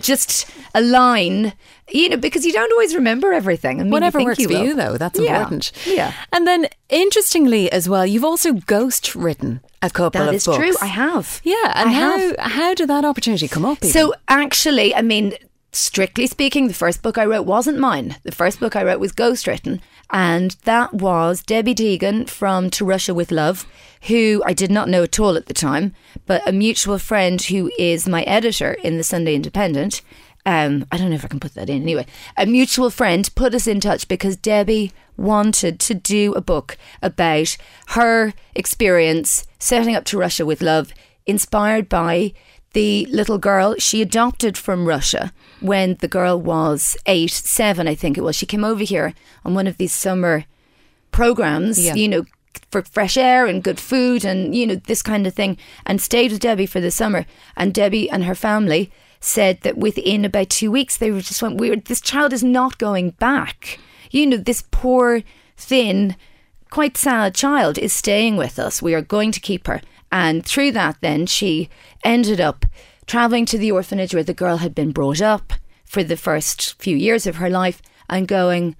just 0.00 0.46
a 0.74 0.80
line, 0.80 1.52
you 1.90 2.08
know, 2.08 2.16
because 2.16 2.44
you 2.46 2.52
don't 2.52 2.72
always 2.72 2.94
remember 2.94 3.32
everything. 3.32 3.80
I 3.80 3.84
mean, 3.84 3.92
Whatever 3.92 4.22
works 4.24 4.38
you 4.38 4.48
for 4.48 4.54
will. 4.54 4.64
you, 4.64 4.74
though, 4.74 4.96
that's 4.96 5.18
Yeah. 5.18 5.36
important. 5.36 5.72
Yeah. 5.86 6.12
And 6.32 6.46
then, 6.46 6.66
interestingly, 6.88 7.70
as 7.72 7.88
well, 7.88 8.06
you've 8.06 8.24
also 8.24 8.52
ghost 8.54 9.14
written 9.14 9.60
a 9.82 9.90
couple 9.90 10.20
That 10.20 10.28
of 10.28 10.34
is 10.34 10.44
books. 10.46 10.58
true. 10.58 10.74
I 10.80 10.86
have. 10.86 11.40
Yeah, 11.44 11.72
and 11.74 11.88
I 11.90 11.92
how 11.92 12.18
have. 12.18 12.36
how 12.38 12.74
did 12.74 12.88
that 12.88 13.04
opportunity 13.04 13.48
come 13.48 13.64
up? 13.64 13.78
even? 13.78 13.90
So 13.90 14.14
actually, 14.28 14.94
I 14.94 15.02
mean, 15.02 15.34
strictly 15.72 16.26
speaking, 16.26 16.68
the 16.68 16.74
first 16.74 17.02
book 17.02 17.16
I 17.16 17.24
wrote 17.24 17.46
wasn't 17.46 17.78
mine. 17.78 18.16
The 18.24 18.32
first 18.32 18.60
book 18.60 18.76
I 18.76 18.82
wrote 18.84 19.00
was 19.00 19.12
ghostwritten, 19.12 19.80
and 20.12 20.52
that 20.64 20.94
was 20.94 21.42
Debbie 21.42 21.74
Deegan 21.74 22.28
from 22.28 22.70
To 22.70 22.84
Russia 22.84 23.14
with 23.14 23.30
Love, 23.30 23.66
who 24.02 24.42
I 24.44 24.52
did 24.52 24.70
not 24.70 24.88
know 24.88 25.02
at 25.02 25.20
all 25.20 25.36
at 25.36 25.46
the 25.46 25.54
time, 25.54 25.94
but 26.26 26.46
a 26.46 26.52
mutual 26.52 26.98
friend 26.98 27.40
who 27.40 27.70
is 27.78 28.08
my 28.08 28.22
editor 28.22 28.72
in 28.72 28.96
the 28.96 29.04
Sunday 29.04 29.34
Independent. 29.34 30.02
Um, 30.46 30.86
I 30.90 30.96
don't 30.96 31.10
know 31.10 31.16
if 31.16 31.24
I 31.24 31.28
can 31.28 31.40
put 31.40 31.54
that 31.54 31.70
in 31.70 31.82
anyway. 31.82 32.06
A 32.36 32.46
mutual 32.46 32.90
friend 32.90 33.28
put 33.34 33.54
us 33.54 33.66
in 33.66 33.78
touch 33.78 34.08
because 34.08 34.36
Debbie 34.36 34.92
wanted 35.16 35.78
to 35.80 35.94
do 35.94 36.32
a 36.32 36.40
book 36.40 36.78
about 37.02 37.56
her 37.88 38.32
experience 38.54 39.46
setting 39.58 39.94
up 39.94 40.04
to 40.06 40.18
Russia 40.18 40.46
with 40.46 40.62
love, 40.62 40.92
inspired 41.26 41.88
by 41.88 42.32
the 42.72 43.06
little 43.06 43.38
girl 43.38 43.74
she 43.78 44.00
adopted 44.00 44.56
from 44.56 44.86
Russia 44.86 45.32
when 45.60 45.96
the 46.00 46.08
girl 46.08 46.40
was 46.40 46.96
eight, 47.06 47.30
seven, 47.30 47.88
I 47.88 47.94
think 47.94 48.16
it 48.16 48.22
was. 48.22 48.36
She 48.36 48.46
came 48.46 48.64
over 48.64 48.84
here 48.84 49.14
on 49.44 49.54
one 49.54 49.66
of 49.66 49.76
these 49.76 49.92
summer 49.92 50.44
programs, 51.12 51.78
Yeah. 51.84 51.94
you 51.94 52.08
know, 52.08 52.24
for 52.70 52.82
fresh 52.82 53.16
air 53.16 53.46
and 53.46 53.62
good 53.62 53.80
food 53.80 54.24
and, 54.24 54.54
you 54.54 54.66
know, 54.66 54.76
this 54.76 55.02
kind 55.02 55.26
of 55.26 55.34
thing, 55.34 55.56
and 55.86 56.00
stayed 56.00 56.30
with 56.30 56.40
Debbie 56.40 56.66
for 56.66 56.80
the 56.80 56.90
summer. 56.90 57.26
And 57.56 57.74
Debbie 57.74 58.08
and 58.08 58.24
her 58.24 58.34
family 58.34 58.90
said 59.20 59.60
that 59.62 59.76
within 59.76 60.24
about 60.24 60.50
two 60.50 60.70
weeks, 60.70 60.96
they 60.96 61.10
were 61.10 61.20
just 61.20 61.42
went, 61.42 61.56
weird. 61.58 61.84
This 61.86 62.00
child 62.00 62.32
is 62.32 62.42
not 62.44 62.78
going 62.78 63.10
back. 63.10 63.78
You 64.10 64.26
know, 64.26 64.36
this 64.36 64.62
poor, 64.70 65.22
thin, 65.56 66.16
quite 66.70 66.96
sad 66.96 67.34
child 67.34 67.76
is 67.78 67.92
staying 67.92 68.36
with 68.36 68.58
us. 68.58 68.80
We 68.80 68.94
are 68.94 69.02
going 69.02 69.32
to 69.32 69.40
keep 69.40 69.66
her. 69.66 69.82
And 70.12 70.44
through 70.44 70.72
that, 70.72 70.96
then 71.00 71.26
she 71.26 71.68
ended 72.04 72.40
up 72.40 72.66
traveling 73.06 73.46
to 73.46 73.58
the 73.58 73.72
orphanage 73.72 74.14
where 74.14 74.22
the 74.22 74.34
girl 74.34 74.58
had 74.58 74.74
been 74.74 74.92
brought 74.92 75.20
up 75.20 75.52
for 75.84 76.02
the 76.04 76.16
first 76.16 76.80
few 76.80 76.96
years 76.96 77.26
of 77.26 77.36
her 77.36 77.50
life 77.50 77.82
and 78.08 78.28
going, 78.28 78.76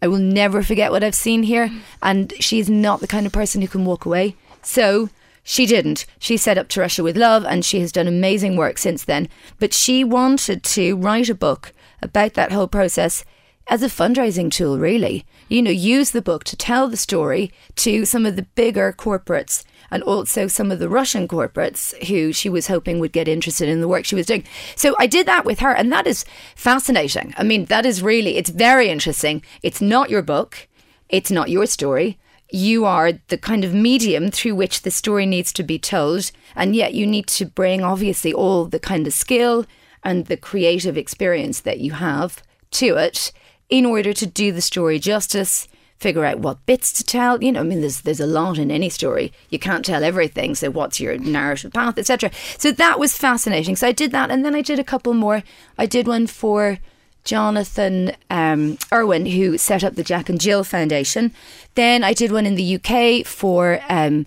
I 0.00 0.08
will 0.08 0.18
never 0.18 0.62
forget 0.62 0.90
what 0.90 1.04
I've 1.04 1.14
seen 1.14 1.44
here. 1.44 1.70
And 2.02 2.32
she's 2.40 2.68
not 2.68 3.00
the 3.00 3.06
kind 3.06 3.26
of 3.26 3.32
person 3.32 3.62
who 3.62 3.68
can 3.68 3.84
walk 3.84 4.04
away. 4.04 4.36
So 4.62 5.08
she 5.42 5.66
didn't. 5.66 6.06
She 6.18 6.36
set 6.36 6.58
up 6.58 6.68
To 6.68 6.80
Russia 6.80 7.02
with 7.02 7.16
Love 7.16 7.44
and 7.44 7.64
she 7.64 7.80
has 7.80 7.92
done 7.92 8.06
amazing 8.06 8.56
work 8.56 8.78
since 8.78 9.04
then. 9.04 9.28
But 9.58 9.74
she 9.74 10.04
wanted 10.04 10.62
to 10.64 10.96
write 10.96 11.28
a 11.28 11.34
book 11.34 11.72
about 12.02 12.34
that 12.34 12.52
whole 12.52 12.68
process 12.68 13.24
as 13.66 13.82
a 13.82 13.88
fundraising 13.88 14.50
tool, 14.50 14.78
really. 14.78 15.24
You 15.48 15.62
know, 15.62 15.70
use 15.70 16.10
the 16.10 16.22
book 16.22 16.44
to 16.44 16.56
tell 16.56 16.88
the 16.88 16.96
story 16.96 17.52
to 17.76 18.04
some 18.04 18.26
of 18.26 18.36
the 18.36 18.46
bigger 18.54 18.94
corporates 18.96 19.64
and 19.94 20.02
also 20.02 20.48
some 20.48 20.72
of 20.72 20.80
the 20.80 20.88
Russian 20.88 21.28
corporates 21.28 21.96
who 22.08 22.32
she 22.32 22.48
was 22.48 22.66
hoping 22.66 22.98
would 22.98 23.12
get 23.12 23.28
interested 23.28 23.68
in 23.68 23.80
the 23.80 23.86
work 23.86 24.04
she 24.04 24.16
was 24.16 24.26
doing. 24.26 24.42
So 24.74 24.96
I 24.98 25.06
did 25.06 25.24
that 25.26 25.44
with 25.44 25.60
her, 25.60 25.70
and 25.70 25.92
that 25.92 26.08
is 26.08 26.24
fascinating. 26.56 27.32
I 27.36 27.44
mean, 27.44 27.66
that 27.66 27.86
is 27.86 28.02
really, 28.02 28.36
it's 28.36 28.50
very 28.50 28.88
interesting. 28.88 29.44
It's 29.62 29.80
not 29.80 30.10
your 30.10 30.20
book, 30.20 30.66
it's 31.08 31.30
not 31.30 31.48
your 31.48 31.66
story. 31.66 32.18
You 32.50 32.84
are 32.84 33.12
the 33.28 33.38
kind 33.38 33.62
of 33.62 33.72
medium 33.72 34.32
through 34.32 34.56
which 34.56 34.82
the 34.82 34.90
story 34.90 35.26
needs 35.26 35.52
to 35.52 35.62
be 35.62 35.78
told, 35.78 36.32
and 36.56 36.74
yet 36.74 36.92
you 36.94 37.06
need 37.06 37.28
to 37.28 37.46
bring, 37.46 37.84
obviously, 37.84 38.32
all 38.32 38.64
the 38.64 38.80
kind 38.80 39.06
of 39.06 39.12
skill 39.14 39.64
and 40.02 40.26
the 40.26 40.36
creative 40.36 40.98
experience 40.98 41.60
that 41.60 41.78
you 41.78 41.92
have 41.92 42.42
to 42.72 42.96
it 42.96 43.30
in 43.70 43.86
order 43.86 44.12
to 44.12 44.26
do 44.26 44.50
the 44.50 44.60
story 44.60 44.98
justice, 44.98 45.68
figure 45.98 46.24
out 46.24 46.40
what 46.40 46.64
bits 46.66 46.92
to 46.92 47.04
tell. 47.04 47.42
You 47.42 47.52
know, 47.52 47.60
I 47.60 47.62
mean, 47.64 47.80
there's 47.80 48.02
there's 48.02 48.20
a 48.20 48.26
lot 48.26 48.58
in 48.58 48.70
any 48.70 48.88
story. 48.88 49.32
You 49.50 49.58
can't 49.58 49.84
tell 49.84 50.04
everything. 50.04 50.54
So 50.54 50.70
what's 50.70 51.00
your 51.00 51.16
narrative 51.18 51.72
path, 51.72 51.98
etc. 51.98 52.30
So 52.58 52.72
that 52.72 52.98
was 52.98 53.16
fascinating. 53.16 53.76
So 53.76 53.88
I 53.88 53.92
did 53.92 54.12
that, 54.12 54.30
and 54.30 54.44
then 54.44 54.54
I 54.54 54.62
did 54.62 54.78
a 54.78 54.84
couple 54.84 55.14
more. 55.14 55.42
I 55.78 55.86
did 55.86 56.06
one 56.06 56.26
for 56.26 56.78
Jonathan 57.24 58.12
um, 58.30 58.78
Irwin, 58.92 59.26
who 59.26 59.56
set 59.56 59.82
up 59.82 59.94
the 59.94 60.04
Jack 60.04 60.28
and 60.28 60.40
Jill 60.40 60.64
Foundation. 60.64 61.32
Then 61.74 62.04
I 62.04 62.12
did 62.12 62.32
one 62.32 62.46
in 62.46 62.54
the 62.54 62.76
UK 62.76 63.26
for. 63.26 63.80
Um, 63.88 64.26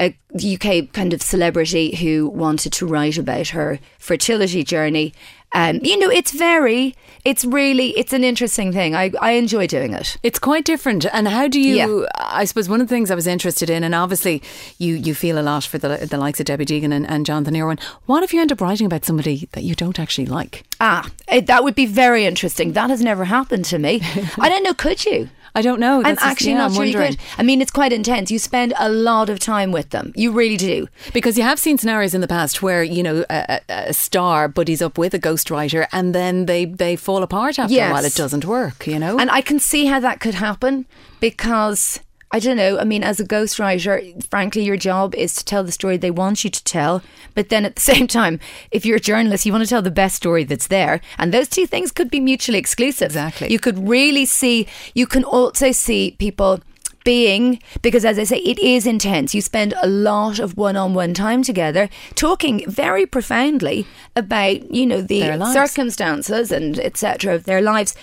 a 0.00 0.16
UK 0.32 0.92
kind 0.92 1.12
of 1.12 1.20
celebrity 1.22 1.96
who 1.96 2.28
wanted 2.28 2.72
to 2.72 2.86
write 2.86 3.18
about 3.18 3.48
her 3.48 3.80
fertility 3.98 4.62
journey. 4.62 5.12
Um, 5.52 5.80
you 5.82 5.98
know, 5.98 6.10
it's 6.10 6.32
very, 6.32 6.94
it's 7.24 7.44
really, 7.44 7.90
it's 7.90 8.12
an 8.12 8.22
interesting 8.22 8.72
thing. 8.72 8.94
I, 8.94 9.10
I 9.20 9.32
enjoy 9.32 9.66
doing 9.66 9.94
it. 9.94 10.16
It's 10.22 10.38
quite 10.38 10.64
different. 10.64 11.06
And 11.12 11.26
how 11.26 11.48
do 11.48 11.60
you? 11.60 11.74
Yeah. 11.76 12.06
I 12.16 12.44
suppose 12.44 12.68
one 12.68 12.80
of 12.80 12.88
the 12.88 12.94
things 12.94 13.10
I 13.10 13.14
was 13.14 13.26
interested 13.26 13.70
in, 13.70 13.82
and 13.82 13.94
obviously 13.94 14.42
you 14.78 14.94
you 14.94 15.14
feel 15.14 15.38
a 15.38 15.42
lot 15.42 15.64
for 15.64 15.78
the 15.78 16.06
the 16.10 16.18
likes 16.18 16.38
of 16.40 16.46
Debbie 16.46 16.66
Deegan 16.66 16.92
and, 16.92 17.08
and 17.08 17.24
Jonathan 17.24 17.56
Irwin. 17.56 17.78
What 18.06 18.22
if 18.22 18.32
you 18.34 18.40
end 18.40 18.52
up 18.52 18.60
writing 18.60 18.86
about 18.86 19.04
somebody 19.04 19.48
that 19.52 19.64
you 19.64 19.74
don't 19.74 19.98
actually 19.98 20.26
like? 20.26 20.64
Ah, 20.80 21.10
eh, 21.28 21.40
that 21.40 21.64
would 21.64 21.74
be 21.74 21.86
very 21.86 22.26
interesting. 22.26 22.72
That 22.72 22.90
has 22.90 23.00
never 23.02 23.24
happened 23.24 23.64
to 23.66 23.78
me. 23.78 24.00
I 24.38 24.48
don't 24.48 24.62
know, 24.62 24.74
could 24.74 25.04
you? 25.04 25.28
I 25.58 25.62
don't 25.62 25.80
know. 25.80 25.96
I'm 25.96 26.02
That's 26.04 26.20
just- 26.20 26.30
actually 26.32 26.52
yeah, 26.52 26.58
not 26.58 26.70
I'm 26.70 26.74
sure 26.76 26.84
you 26.84 26.94
wondering. 26.94 27.16
could. 27.16 27.40
I 27.40 27.42
mean, 27.42 27.60
it's 27.60 27.70
quite 27.80 27.92
intense. 27.92 28.30
You 28.30 28.38
spend 28.38 28.70
a 28.78 28.88
lot 28.88 29.28
of 29.28 29.38
time 29.40 29.70
with 29.72 29.88
them. 29.90 30.12
You 30.14 30.30
really 30.40 30.56
do. 30.56 30.86
Because 31.12 31.36
you 31.38 31.44
have 31.50 31.58
seen 31.58 31.76
scenarios 31.78 32.14
in 32.14 32.20
the 32.20 32.28
past 32.28 32.62
where 32.62 32.82
you 32.96 33.02
know 33.02 33.24
a, 33.28 33.60
a, 33.68 33.92
star 33.92 34.48
buddies 34.48 34.80
up 34.86 34.98
with 34.98 35.14
a 35.14 35.18
ghostwriter 35.18 35.86
and 35.92 36.14
then 36.14 36.46
they 36.46 36.64
they 36.64 36.94
fall 36.96 37.22
apart 37.22 37.58
after 37.58 37.74
a 37.74 37.90
while. 37.90 38.04
It 38.04 38.14
doesn't 38.14 38.44
work. 38.44 38.86
You 38.86 38.98
know. 38.98 39.18
And 39.18 39.30
I 39.30 39.40
can 39.40 39.58
see 39.58 39.86
how 39.86 40.00
that 40.00 40.20
could 40.20 40.34
happen 40.34 40.86
because 41.20 42.00
I 42.30 42.40
don't 42.40 42.58
know. 42.58 42.78
I 42.78 42.84
mean, 42.84 43.02
as 43.02 43.20
a 43.20 43.24
ghostwriter, 43.24 44.22
frankly, 44.28 44.62
your 44.62 44.76
job 44.76 45.14
is 45.14 45.34
to 45.36 45.44
tell 45.44 45.64
the 45.64 45.72
story 45.72 45.96
they 45.96 46.10
want 46.10 46.44
you 46.44 46.50
to 46.50 46.64
tell. 46.64 47.02
But 47.34 47.48
then 47.48 47.64
at 47.64 47.74
the 47.76 47.80
same 47.92 48.06
time, 48.06 48.38
if 48.70 48.84
you're 48.84 48.98
a 48.98 49.00
journalist, 49.00 49.46
you 49.46 49.52
want 49.52 49.64
to 49.64 49.70
tell 49.70 49.82
the 49.82 49.90
best 49.90 50.16
story 50.16 50.44
that's 50.44 50.66
there. 50.66 51.00
And 51.16 51.32
those 51.32 51.48
two 51.48 51.66
things 51.66 51.90
could 51.90 52.10
be 52.10 52.20
mutually 52.20 52.58
exclusive. 52.58 53.06
Exactly. 53.06 53.50
You 53.50 53.58
could 53.58 53.88
really 53.88 54.26
see, 54.26 54.66
you 54.94 55.06
can 55.06 55.24
also 55.24 55.72
see 55.72 56.16
people 56.18 56.60
being 57.04 57.60
because 57.82 58.04
as 58.04 58.18
I 58.18 58.24
say 58.24 58.38
it 58.38 58.58
is 58.58 58.86
intense. 58.86 59.34
You 59.34 59.42
spend 59.42 59.74
a 59.80 59.88
lot 59.88 60.38
of 60.38 60.56
one-on-one 60.56 61.14
time 61.14 61.42
together 61.42 61.88
talking 62.14 62.68
very 62.68 63.06
profoundly 63.06 63.86
about 64.14 64.72
you 64.74 64.86
know 64.86 65.00
the 65.00 65.52
circumstances 65.52 66.50
and 66.52 66.78
etc 66.78 67.34
of 67.34 67.44
their 67.44 67.62
lives. 67.62 67.94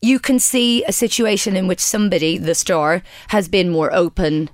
You 0.00 0.18
can 0.18 0.38
see 0.38 0.84
a 0.84 0.92
situation 0.92 1.56
in 1.56 1.68
which 1.68 1.80
somebody 1.80 2.38
the 2.38 2.54
star 2.54 3.02
has 3.28 3.48
been 3.48 3.70
more 3.70 3.92
open 3.92 4.50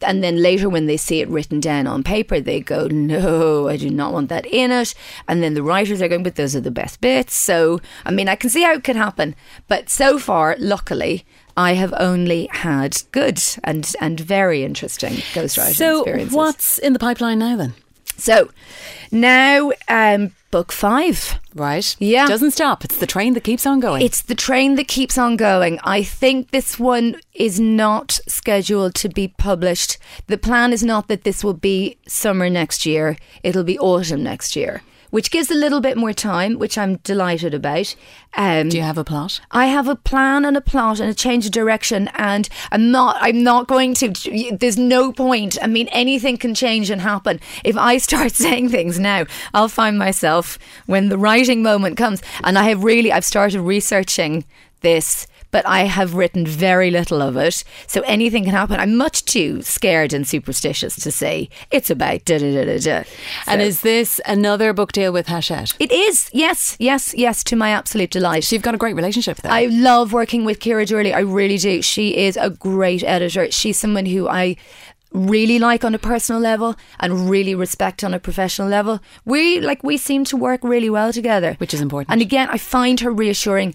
and 0.00 0.22
then 0.22 0.40
later 0.40 0.68
when 0.68 0.86
they 0.86 0.96
see 0.96 1.20
it 1.20 1.28
written 1.28 1.58
down 1.58 1.88
on 1.88 2.04
paper 2.04 2.38
they 2.38 2.60
go 2.60 2.86
no 2.86 3.68
i 3.68 3.76
do 3.76 3.90
not 3.90 4.12
want 4.12 4.28
that 4.28 4.46
in 4.46 4.70
it. 4.70 4.94
And 5.26 5.42
then 5.42 5.54
the 5.54 5.62
writers 5.62 6.00
are 6.00 6.08
going 6.08 6.22
but 6.22 6.36
those 6.36 6.54
are 6.54 6.60
the 6.60 6.70
best 6.70 7.00
bits. 7.00 7.34
So 7.34 7.80
i 8.04 8.10
mean 8.10 8.28
i 8.28 8.36
can 8.36 8.50
see 8.50 8.62
how 8.62 8.72
it 8.72 8.84
could 8.84 8.96
happen 8.96 9.34
but 9.68 9.90
so 9.90 10.18
far 10.18 10.56
luckily 10.58 11.24
i 11.56 11.74
have 11.74 11.94
only 11.98 12.48
had 12.50 12.96
good 13.12 13.40
and 13.64 13.94
and 14.00 14.20
very 14.20 14.62
interesting 14.64 15.12
ghostwriting 15.34 15.74
So, 15.74 16.00
experiences 16.00 16.36
what's 16.36 16.78
in 16.78 16.92
the 16.92 16.98
pipeline 16.98 17.38
now 17.38 17.56
then? 17.56 17.74
so 18.16 18.50
now 19.10 19.72
um 19.88 20.32
book 20.50 20.72
five 20.72 21.38
Right? 21.54 21.96
Yeah. 21.98 22.26
Doesn't 22.26 22.52
stop. 22.52 22.82
It's 22.82 22.96
the 22.96 23.06
train 23.06 23.34
that 23.34 23.44
keeps 23.44 23.66
on 23.66 23.78
going. 23.80 24.00
It's 24.02 24.22
the 24.22 24.34
train 24.34 24.76
that 24.76 24.88
keeps 24.88 25.18
on 25.18 25.36
going. 25.36 25.78
I 25.84 26.02
think 26.02 26.50
this 26.50 26.78
one 26.78 27.16
is 27.34 27.60
not 27.60 28.18
scheduled 28.26 28.94
to 28.96 29.08
be 29.10 29.28
published. 29.28 29.98
The 30.28 30.38
plan 30.38 30.72
is 30.72 30.82
not 30.82 31.08
that 31.08 31.24
this 31.24 31.44
will 31.44 31.52
be 31.72 31.98
summer 32.08 32.48
next 32.48 32.86
year, 32.86 33.16
it'll 33.42 33.64
be 33.64 33.78
autumn 33.78 34.22
next 34.22 34.56
year, 34.56 34.82
which 35.12 35.30
gives 35.30 35.50
a 35.50 35.54
little 35.54 35.82
bit 35.82 35.98
more 35.98 36.14
time, 36.14 36.58
which 36.58 36.78
I'm 36.78 36.96
delighted 36.96 37.52
about. 37.52 37.94
Um, 38.34 38.70
Do 38.70 38.78
you 38.78 38.82
have 38.82 38.96
a 38.96 39.04
plot? 39.04 39.42
I 39.50 39.66
have 39.66 39.86
a 39.86 39.94
plan 39.94 40.46
and 40.46 40.56
a 40.56 40.62
plot 40.62 41.00
and 41.00 41.10
a 41.10 41.14
change 41.14 41.44
of 41.44 41.52
direction, 41.52 42.08
and 42.14 42.48
I'm 42.72 42.90
not. 42.90 43.18
I'm 43.20 43.42
not 43.42 43.68
going 43.68 43.92
to. 43.96 44.08
There's 44.58 44.78
no 44.78 45.12
point. 45.12 45.58
I 45.60 45.66
mean, 45.66 45.88
anything 45.88 46.38
can 46.38 46.54
change 46.54 46.88
and 46.88 47.02
happen. 47.02 47.40
If 47.62 47.76
I 47.76 47.98
start 47.98 48.32
saying 48.44 48.70
things 48.70 48.98
now, 48.98 49.26
I'll 49.52 49.68
find 49.68 49.98
myself 49.98 50.58
when 50.86 51.10
the 51.10 51.18
writing 51.18 51.62
moment 51.62 51.98
comes. 51.98 52.22
And 52.42 52.58
I 52.58 52.64
have 52.70 52.82
really. 52.82 53.12
I've 53.12 53.26
started 53.26 53.60
researching 53.60 54.46
this. 54.80 55.26
But 55.52 55.64
I 55.66 55.84
have 55.84 56.14
written 56.14 56.44
very 56.46 56.90
little 56.90 57.22
of 57.22 57.36
it, 57.36 57.62
so 57.86 58.00
anything 58.00 58.42
can 58.44 58.52
happen. 58.52 58.80
I'm 58.80 58.96
much 58.96 59.24
too 59.24 59.62
scared 59.62 60.12
and 60.12 60.26
superstitious 60.26 60.96
to 60.96 61.12
say 61.12 61.48
it's 61.70 61.90
about 61.90 62.24
da 62.24 62.38
da 62.38 62.52
da 62.52 62.64
da 62.64 62.78
da. 62.78 63.04
And 63.46 63.62
is 63.62 63.82
this 63.82 64.20
another 64.26 64.72
book 64.72 64.90
deal 64.92 65.12
with 65.12 65.28
Hachette? 65.28 65.76
it 65.78 65.92
is 65.92 66.28
yes, 66.32 66.76
yes, 66.80 67.14
yes, 67.16 67.44
to 67.44 67.54
my 67.54 67.70
absolute 67.70 68.10
delight. 68.10 68.44
So 68.44 68.56
you've 68.56 68.62
got 68.62 68.74
a 68.74 68.78
great 68.78 68.96
relationship 68.96 69.36
there. 69.38 69.52
I 69.52 69.66
love 69.66 70.12
working 70.12 70.44
with 70.44 70.58
Ciara 70.58 70.86
Doorley. 70.86 71.12
I 71.12 71.20
really 71.20 71.58
do. 71.58 71.82
She 71.82 72.16
is 72.16 72.36
a 72.36 72.50
great 72.50 73.04
editor. 73.04 73.50
She's 73.52 73.76
someone 73.76 74.06
who 74.06 74.28
I 74.28 74.56
really 75.12 75.58
like 75.58 75.84
on 75.84 75.94
a 75.94 75.98
personal 75.98 76.40
level 76.40 76.74
and 76.98 77.28
really 77.28 77.54
respect 77.54 78.02
on 78.02 78.14
a 78.14 78.18
professional 78.18 78.68
level. 78.68 79.00
We 79.26 79.60
like 79.60 79.82
we 79.82 79.96
seem 79.98 80.24
to 80.24 80.36
work 80.36 80.64
really 80.64 80.88
well 80.88 81.12
together, 81.12 81.56
Which 81.58 81.74
is 81.74 81.80
important. 81.82 82.10
And 82.10 82.22
again, 82.22 82.48
I 82.50 82.58
find 82.58 83.00
her 83.00 83.12
reassuring. 83.12 83.74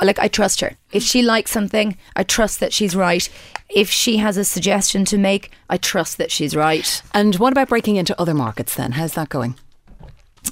Like 0.00 0.18
I 0.18 0.28
trust 0.28 0.60
her. 0.60 0.76
If 0.92 1.02
she 1.02 1.22
likes 1.22 1.50
something, 1.50 1.96
I 2.16 2.22
trust 2.24 2.60
that 2.60 2.72
she's 2.72 2.96
right. 2.96 3.28
If 3.68 3.90
she 3.90 4.16
has 4.18 4.36
a 4.36 4.44
suggestion 4.44 5.04
to 5.06 5.18
make, 5.18 5.50
I 5.70 5.76
trust 5.76 6.18
that 6.18 6.30
she's 6.30 6.56
right. 6.56 7.02
and 7.14 7.36
what 7.36 7.52
about 7.52 7.68
breaking 7.68 7.96
into 7.96 8.20
other 8.20 8.34
markets 8.34 8.74
then? 8.74 8.92
How's 8.92 9.14
that 9.14 9.28
going? 9.28 9.56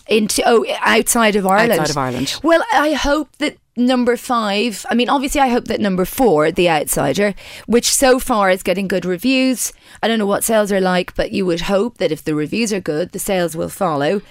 into 0.08 0.42
oh 0.46 0.64
outside 0.80 1.36
of 1.36 1.46
Ireland. 1.46 1.80
Outside 1.80 1.90
of 1.90 1.98
Ireland. 1.98 2.40
Well, 2.42 2.64
I 2.72 2.92
hope 2.92 3.34
that 3.38 3.56
number 3.76 4.16
five. 4.16 4.84
I 4.90 4.94
mean, 4.94 5.08
obviously, 5.08 5.40
I 5.40 5.48
hope 5.48 5.66
that 5.66 5.80
number 5.80 6.04
four, 6.04 6.50
The 6.52 6.68
Outsider, 6.68 7.34
which 7.66 7.92
so 7.92 8.18
far 8.18 8.50
is 8.50 8.62
getting 8.62 8.88
good 8.88 9.04
reviews. 9.04 9.72
I 10.02 10.08
don't 10.08 10.18
know 10.18 10.26
what 10.26 10.44
sales 10.44 10.72
are 10.72 10.80
like, 10.80 11.14
but 11.14 11.32
you 11.32 11.46
would 11.46 11.62
hope 11.62 11.98
that 11.98 12.12
if 12.12 12.24
the 12.24 12.34
reviews 12.34 12.72
are 12.72 12.80
good, 12.80 13.12
the 13.12 13.18
sales 13.18 13.56
will 13.56 13.68
follow. 13.68 14.22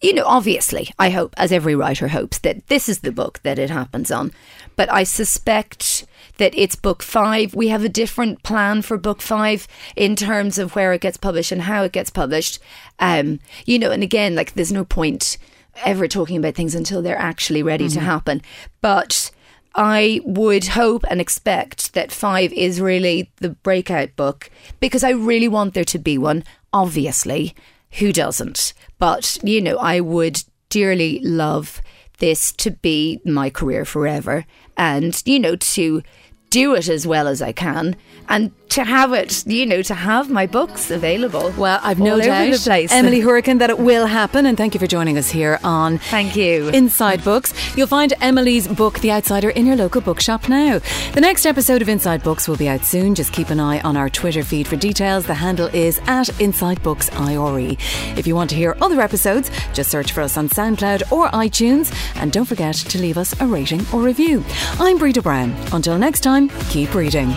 You 0.00 0.14
know, 0.14 0.24
obviously, 0.26 0.90
I 0.98 1.10
hope, 1.10 1.34
as 1.36 1.52
every 1.52 1.74
writer 1.74 2.08
hopes, 2.08 2.38
that 2.40 2.66
this 2.68 2.88
is 2.88 3.00
the 3.00 3.12
book 3.12 3.40
that 3.42 3.58
it 3.58 3.70
happens 3.70 4.10
on. 4.10 4.32
But 4.76 4.92
I 4.92 5.04
suspect 5.04 6.06
that 6.38 6.54
it's 6.54 6.76
book 6.76 7.02
five. 7.02 7.54
We 7.54 7.68
have 7.68 7.84
a 7.84 7.88
different 7.88 8.42
plan 8.42 8.82
for 8.82 8.98
book 8.98 9.22
five 9.22 9.66
in 9.94 10.16
terms 10.16 10.58
of 10.58 10.74
where 10.74 10.92
it 10.92 11.00
gets 11.00 11.16
published 11.16 11.52
and 11.52 11.62
how 11.62 11.82
it 11.84 11.92
gets 11.92 12.10
published. 12.10 12.58
Um, 12.98 13.40
you 13.64 13.78
know, 13.78 13.90
and 13.90 14.02
again, 14.02 14.34
like 14.34 14.54
there's 14.54 14.72
no 14.72 14.84
point 14.84 15.38
ever 15.84 16.08
talking 16.08 16.36
about 16.36 16.54
things 16.54 16.74
until 16.74 17.02
they're 17.02 17.18
actually 17.18 17.62
ready 17.62 17.88
to 17.88 18.00
happen. 18.00 18.42
But 18.80 19.30
I 19.74 20.20
would 20.24 20.68
hope 20.68 21.04
and 21.10 21.20
expect 21.20 21.92
that 21.92 22.10
five 22.10 22.52
is 22.52 22.80
really 22.80 23.30
the 23.36 23.50
breakout 23.50 24.16
book 24.16 24.50
because 24.80 25.04
I 25.04 25.10
really 25.10 25.48
want 25.48 25.74
there 25.74 25.84
to 25.84 25.98
be 25.98 26.16
one. 26.16 26.44
Obviously, 26.72 27.54
who 27.98 28.12
doesn't? 28.12 28.72
But, 28.98 29.38
you 29.42 29.60
know, 29.60 29.76
I 29.78 30.00
would 30.00 30.42
dearly 30.68 31.20
love 31.20 31.80
this 32.18 32.52
to 32.52 32.70
be 32.70 33.20
my 33.24 33.50
career 33.50 33.84
forever 33.84 34.46
and, 34.76 35.20
you 35.24 35.38
know, 35.38 35.56
to 35.56 36.02
do 36.50 36.74
it 36.74 36.88
as 36.88 37.06
well 37.06 37.28
as 37.28 37.42
I 37.42 37.52
can 37.52 37.96
and 38.28 38.52
to 38.70 38.84
have 38.84 39.12
it, 39.12 39.46
you 39.46 39.66
know, 39.66 39.82
to 39.82 39.94
have 39.94 40.30
my 40.30 40.46
books 40.46 40.90
available. 40.90 41.52
Well, 41.56 41.80
I've 41.82 41.98
no 41.98 42.20
doubt. 42.20 42.66
Emily 42.92 43.20
Hourican, 43.20 43.58
that 43.58 43.70
it 43.70 43.78
will 43.78 44.06
happen. 44.06 44.46
And 44.46 44.56
thank 44.56 44.74
you 44.74 44.80
for 44.80 44.86
joining 44.86 45.18
us 45.18 45.30
here 45.30 45.58
on 45.64 45.98
Thank 45.98 46.36
you. 46.36 46.68
Inside 46.68 47.24
Books. 47.24 47.54
You'll 47.76 47.86
find 47.86 48.12
Emily's 48.20 48.68
book, 48.68 48.98
The 49.00 49.12
Outsider, 49.12 49.50
in 49.50 49.66
your 49.66 49.76
local 49.76 50.00
bookshop 50.00 50.48
now. 50.48 50.80
The 51.14 51.20
next 51.20 51.46
episode 51.46 51.82
of 51.82 51.88
Inside 51.88 52.22
Books 52.22 52.48
will 52.48 52.56
be 52.56 52.68
out 52.68 52.84
soon. 52.84 53.14
Just 53.14 53.32
keep 53.32 53.50
an 53.50 53.60
eye 53.60 53.80
on 53.80 53.96
our 53.96 54.10
Twitter 54.10 54.42
feed 54.42 54.66
for 54.66 54.76
details. 54.76 55.26
The 55.26 55.34
handle 55.34 55.68
is 55.68 56.00
at 56.06 56.40
Inside 56.40 56.82
Books 56.82 57.10
IRE. 57.12 57.76
If 58.16 58.26
you 58.26 58.34
want 58.34 58.50
to 58.50 58.56
hear 58.56 58.76
other 58.80 59.00
episodes, 59.00 59.50
just 59.72 59.90
search 59.90 60.12
for 60.12 60.20
us 60.20 60.36
on 60.36 60.48
SoundCloud 60.48 61.12
or 61.12 61.28
iTunes. 61.28 61.94
And 62.16 62.32
don't 62.32 62.44
forget 62.44 62.74
to 62.74 62.98
leave 62.98 63.18
us 63.18 63.38
a 63.40 63.46
rating 63.46 63.86
or 63.92 64.02
review. 64.02 64.44
I'm 64.78 64.98
Brita 64.98 65.22
Brown. 65.22 65.54
Until 65.72 65.98
next 65.98 66.20
time, 66.20 66.48
keep 66.68 66.94
reading. 66.94 67.34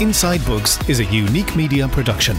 Inside 0.00 0.44
Books 0.44 0.76
is 0.88 0.98
a 0.98 1.04
unique 1.04 1.54
media 1.54 1.86
production 1.86 2.34